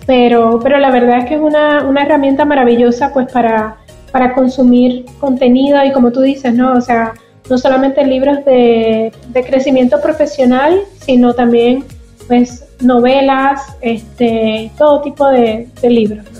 pero, 0.07 0.59
pero 0.63 0.79
la 0.79 0.89
verdad 0.89 1.19
es 1.19 1.25
que 1.25 1.35
es 1.35 1.39
una, 1.39 1.85
una 1.85 2.01
herramienta 2.01 2.45
maravillosa 2.45 3.13
pues 3.13 3.31
para, 3.31 3.75
para 4.11 4.33
consumir 4.33 5.05
contenido 5.19 5.85
y 5.85 5.91
como 5.91 6.11
tú 6.11 6.21
dices, 6.21 6.55
¿no? 6.55 6.73
O 6.73 6.81
sea, 6.81 7.13
no 7.47 7.59
solamente 7.59 8.03
libros 8.07 8.43
de, 8.43 9.13
de 9.27 9.43
crecimiento 9.43 10.01
profesional, 10.01 10.81
sino 10.99 11.35
también 11.35 11.85
pues 12.27 12.65
novelas, 12.81 13.61
este, 13.81 14.71
todo 14.79 15.01
tipo 15.01 15.27
de, 15.27 15.67
de 15.79 15.89
libros. 15.91 16.32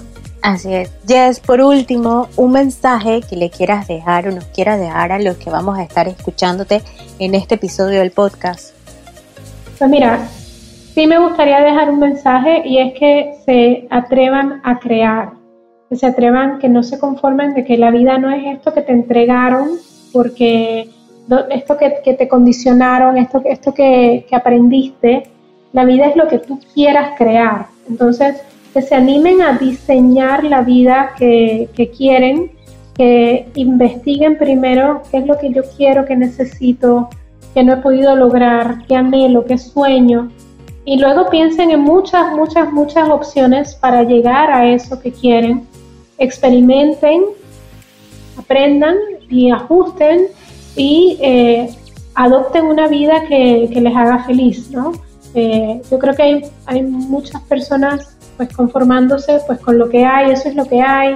Así 0.43 0.73
es. 0.73 0.91
Jess, 1.07 1.39
por 1.39 1.61
último, 1.61 2.27
un 2.35 2.51
mensaje 2.51 3.21
que 3.21 3.37
le 3.37 3.49
quieras 3.49 3.87
dejar 3.87 4.27
o 4.27 4.31
nos 4.31 4.43
quieras 4.47 4.77
dejar 4.77 5.13
a 5.13 5.19
los 5.19 5.37
que 5.37 5.49
vamos 5.49 5.79
a 5.79 5.83
estar 5.83 6.05
escuchándote 6.09 6.81
en 7.17 7.33
este 7.33 7.55
episodio 7.55 7.99
del 7.99 8.11
podcast. 8.11 8.75
Pues 9.79 9.89
mira, 9.89 10.27
sí 10.93 11.07
me 11.07 11.17
gustaría 11.17 11.61
dejar 11.61 11.89
un 11.89 11.99
mensaje 11.99 12.61
y 12.65 12.77
es 12.77 12.93
que 12.99 13.35
se 13.45 13.87
atrevan 13.89 14.59
a 14.65 14.79
crear, 14.79 15.31
que 15.89 15.95
se 15.95 16.07
atrevan, 16.07 16.59
que 16.59 16.67
no 16.67 16.83
se 16.83 16.99
conformen 16.99 17.53
de 17.53 17.63
que 17.63 17.77
la 17.77 17.91
vida 17.91 18.17
no 18.17 18.29
es 18.29 18.57
esto 18.57 18.73
que 18.73 18.81
te 18.81 18.91
entregaron, 18.91 19.77
porque 20.11 20.89
esto 21.51 21.77
que, 21.77 22.15
te 22.15 22.27
condicionaron, 22.27 23.17
esto, 23.17 23.41
esto 23.45 23.73
que, 23.73 24.25
que 24.27 24.35
aprendiste, 24.35 25.23
la 25.71 25.85
vida 25.85 26.07
es 26.07 26.17
lo 26.17 26.27
que 26.27 26.39
tú 26.39 26.59
quieras 26.73 27.13
crear. 27.17 27.67
Entonces, 27.87 28.41
que 28.73 28.81
se 28.81 28.95
animen 28.95 29.41
a 29.41 29.57
diseñar 29.57 30.43
la 30.43 30.61
vida 30.61 31.11
que, 31.17 31.69
quieren, 31.95 32.51
que 32.95 33.47
investiguen 33.53 34.37
primero 34.37 35.03
qué 35.11 35.19
es 35.19 35.27
lo 35.27 35.37
que 35.37 35.53
yo 35.53 35.61
quiero, 35.77 36.05
qué 36.05 36.15
necesito, 36.15 37.09
qué 37.53 37.63
no 37.63 37.73
he 37.73 37.77
podido 37.77 38.15
lograr, 38.15 38.85
qué 38.87 38.95
anhelo, 38.95 39.45
qué 39.45 39.59
sueño. 39.59 40.31
Y 40.85 40.97
luego 40.99 41.29
piensen 41.29 41.69
en 41.69 41.81
muchas, 41.81 42.35
muchas, 42.35 42.71
muchas 42.73 43.07
opciones 43.09 43.75
para 43.75 44.03
llegar 44.03 44.51
a 44.51 44.67
eso 44.67 44.99
que 44.99 45.11
quieren. 45.11 45.67
Experimenten, 46.17 47.21
aprendan 48.37 48.95
y 49.29 49.51
ajusten 49.51 50.27
y 50.75 51.17
eh, 51.21 51.69
adopten 52.15 52.65
una 52.65 52.87
vida 52.87 53.23
que, 53.29 53.69
les 53.71 53.95
haga 53.95 54.23
feliz, 54.23 54.71
¿no? 54.71 54.93
Eh, 55.35 55.81
yo 55.89 55.99
creo 55.99 56.15
que 56.15 56.23
hay, 56.23 56.41
hay 56.65 56.81
muchas 56.81 57.41
personas 57.43 58.12
pues 58.37 58.55
conformándose 58.55 59.39
pues 59.45 59.59
con 59.59 59.77
lo 59.77 59.89
que 59.89 60.05
hay, 60.05 60.31
eso 60.31 60.49
es 60.49 60.55
lo 60.55 60.65
que 60.65 60.81
hay. 60.81 61.15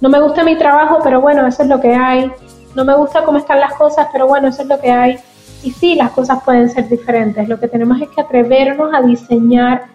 No 0.00 0.08
me 0.08 0.20
gusta 0.20 0.44
mi 0.44 0.56
trabajo, 0.56 0.98
pero 1.02 1.20
bueno, 1.20 1.46
eso 1.46 1.62
es 1.62 1.68
lo 1.68 1.80
que 1.80 1.94
hay. 1.94 2.30
No 2.74 2.84
me 2.84 2.96
gusta 2.96 3.24
cómo 3.24 3.38
están 3.38 3.60
las 3.60 3.74
cosas, 3.74 4.08
pero 4.12 4.26
bueno, 4.26 4.48
eso 4.48 4.62
es 4.62 4.68
lo 4.68 4.78
que 4.78 4.90
hay. 4.90 5.18
Y 5.62 5.72
sí, 5.72 5.96
las 5.96 6.12
cosas 6.12 6.42
pueden 6.44 6.70
ser 6.70 6.88
diferentes. 6.88 7.48
Lo 7.48 7.58
que 7.58 7.66
tenemos 7.66 8.00
es 8.00 8.08
que 8.10 8.20
atrevernos 8.20 8.94
a 8.94 9.02
diseñar 9.02 9.86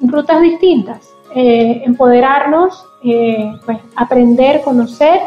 rutas 0.00 0.42
distintas, 0.42 1.08
eh, 1.34 1.82
empoderarnos, 1.86 2.84
eh, 3.04 3.52
pues 3.64 3.78
aprender, 3.96 4.60
conocer 4.62 5.20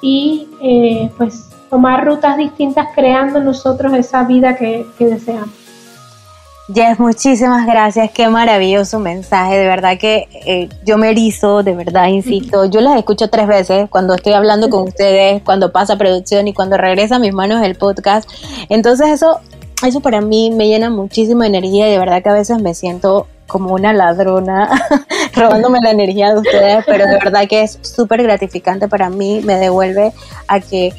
y 0.00 0.48
eh, 0.60 1.10
pues 1.16 1.50
tomar 1.70 2.04
rutas 2.04 2.36
distintas 2.36 2.88
creando 2.94 3.40
nosotros 3.40 3.92
esa 3.94 4.24
vida 4.24 4.56
que, 4.56 4.86
que 4.98 5.06
deseamos. 5.06 5.63
Jess, 6.72 6.98
muchísimas 6.98 7.66
gracias, 7.66 8.10
qué 8.10 8.26
maravilloso 8.28 8.98
mensaje, 8.98 9.58
de 9.58 9.66
verdad 9.66 9.98
que 9.98 10.28
eh, 10.46 10.70
yo 10.86 10.96
me 10.96 11.10
erizo, 11.10 11.62
de 11.62 11.74
verdad, 11.74 12.08
insisto, 12.08 12.64
yo 12.64 12.80
las 12.80 12.96
escucho 12.96 13.28
tres 13.28 13.46
veces 13.46 13.90
cuando 13.90 14.14
estoy 14.14 14.32
hablando 14.32 14.70
con 14.70 14.84
ustedes, 14.84 15.42
cuando 15.42 15.72
pasa 15.72 15.98
producción 15.98 16.48
y 16.48 16.54
cuando 16.54 16.78
regresa 16.78 17.16
a 17.16 17.18
mis 17.18 17.34
manos 17.34 17.62
el 17.62 17.74
podcast, 17.74 18.30
entonces 18.70 19.08
eso, 19.08 19.40
eso 19.86 20.00
para 20.00 20.22
mí 20.22 20.50
me 20.52 20.66
llena 20.66 20.88
muchísimo 20.88 21.42
de 21.42 21.48
energía 21.48 21.86
y 21.86 21.92
de 21.92 21.98
verdad 21.98 22.22
que 22.22 22.30
a 22.30 22.34
veces 22.34 22.62
me 22.62 22.72
siento 22.72 23.26
como 23.46 23.74
una 23.74 23.92
ladrona 23.92 24.70
robándome 25.36 25.80
la 25.82 25.90
energía 25.90 26.32
de 26.32 26.40
ustedes, 26.40 26.82
pero 26.86 27.04
de 27.06 27.12
verdad 27.12 27.46
que 27.46 27.60
es 27.60 27.78
súper 27.82 28.22
gratificante 28.22 28.88
para 28.88 29.10
mí, 29.10 29.42
me 29.44 29.56
devuelve 29.56 30.14
a 30.48 30.60
que 30.60 30.94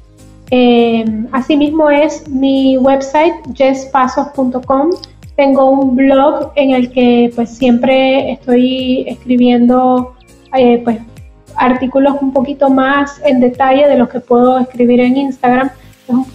Em, 0.49 1.28
asimismo 1.34 1.89
es 1.89 2.25
mi 2.30 2.78
website 2.78 3.34
jesspasos.com. 3.53 4.91
Tengo 5.36 5.69
un 5.69 5.97
blog 5.97 6.53
en 6.55 6.71
el 6.71 6.89
que 6.91 7.30
pues 7.36 7.57
siempre 7.57 8.32
estoy 8.32 9.03
escribiendo 9.09 10.15
eh, 10.55 10.80
pues 10.82 10.97
artículos 11.57 12.15
un 12.21 12.32
poquito 12.32 12.69
más 12.69 13.21
en 13.25 13.41
detalle 13.41 13.89
de 13.89 13.97
los 13.97 14.07
que 14.07 14.21
puedo 14.21 14.59
escribir 14.59 15.01
en 15.01 15.17
Instagram, 15.17 15.71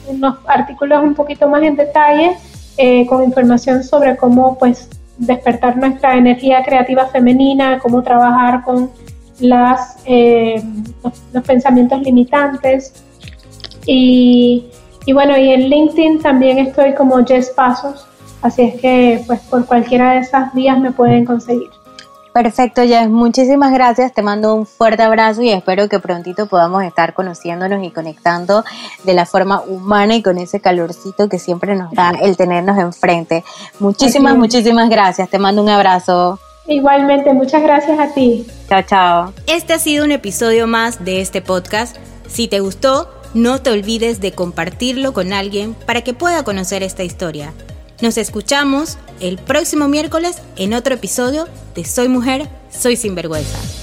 unos 0.06 0.36
artículos 0.46 1.02
un 1.02 1.14
poquito 1.14 1.48
más 1.48 1.62
en 1.62 1.76
detalle 1.76 2.36
eh, 2.76 3.06
con 3.06 3.22
información 3.22 3.84
sobre 3.84 4.16
cómo 4.16 4.58
pues 4.58 4.88
despertar 5.18 5.76
nuestra 5.76 6.16
energía 6.16 6.62
creativa 6.64 7.06
femenina, 7.06 7.78
cómo 7.80 8.02
trabajar 8.02 8.64
con 8.64 8.90
las, 9.40 9.98
eh, 10.04 10.62
los, 11.32 11.44
pensamientos 11.44 12.00
limitantes. 12.02 13.04
Y, 13.86 14.66
y, 15.06 15.12
bueno, 15.12 15.36
y 15.36 15.50
en 15.50 15.68
LinkedIn 15.68 16.20
también 16.20 16.58
estoy 16.58 16.94
como 16.94 17.24
Jess 17.24 17.50
Pasos, 17.50 18.06
así 18.42 18.62
es 18.62 18.80
que 18.80 19.22
pues 19.26 19.40
por 19.40 19.66
cualquiera 19.66 20.12
de 20.12 20.18
esas 20.20 20.54
vías 20.54 20.78
me 20.78 20.92
pueden 20.92 21.24
conseguir. 21.24 21.68
Perfecto, 22.32 22.82
Jess. 22.82 23.08
Muchísimas 23.10 23.72
gracias. 23.72 24.12
Te 24.14 24.22
mando 24.22 24.54
un 24.54 24.66
fuerte 24.66 25.02
abrazo 25.02 25.42
y 25.42 25.50
espero 25.50 25.88
que 25.88 25.98
prontito 25.98 26.46
podamos 26.46 26.82
estar 26.82 27.12
conociéndonos 27.12 27.84
y 27.84 27.90
conectando 27.90 28.64
de 29.04 29.12
la 29.12 29.26
forma 29.26 29.60
humana 29.60 30.14
y 30.14 30.22
con 30.22 30.38
ese 30.38 30.60
calorcito 30.60 31.28
que 31.28 31.38
siempre 31.38 31.74
nos 31.74 31.92
da 31.92 32.12
el 32.22 32.36
tenernos 32.36 32.78
enfrente. 32.78 33.44
Muchísimas, 33.78 34.36
muchísimas 34.36 34.88
gracias. 34.88 35.28
Te 35.28 35.38
mando 35.38 35.62
un 35.62 35.68
abrazo. 35.68 36.38
Igualmente, 36.66 37.34
muchas 37.34 37.62
gracias 37.62 37.98
a 37.98 38.14
ti. 38.14 38.46
Chao, 38.68 38.82
chao. 38.82 39.32
Este 39.46 39.74
ha 39.74 39.78
sido 39.78 40.04
un 40.04 40.12
episodio 40.12 40.66
más 40.66 41.04
de 41.04 41.20
este 41.20 41.42
podcast. 41.42 41.96
Si 42.28 42.48
te 42.48 42.60
gustó, 42.60 43.10
no 43.34 43.60
te 43.60 43.70
olvides 43.70 44.20
de 44.20 44.32
compartirlo 44.32 45.12
con 45.12 45.32
alguien 45.32 45.74
para 45.74 46.02
que 46.02 46.14
pueda 46.14 46.44
conocer 46.44 46.82
esta 46.82 47.02
historia. 47.02 47.52
Nos 48.02 48.18
escuchamos 48.18 48.98
el 49.20 49.38
próximo 49.38 49.86
miércoles 49.86 50.42
en 50.56 50.74
otro 50.74 50.92
episodio 50.92 51.46
de 51.76 51.84
Soy 51.84 52.08
Mujer, 52.08 52.48
Soy 52.68 52.96
Sinvergüenza. 52.96 53.81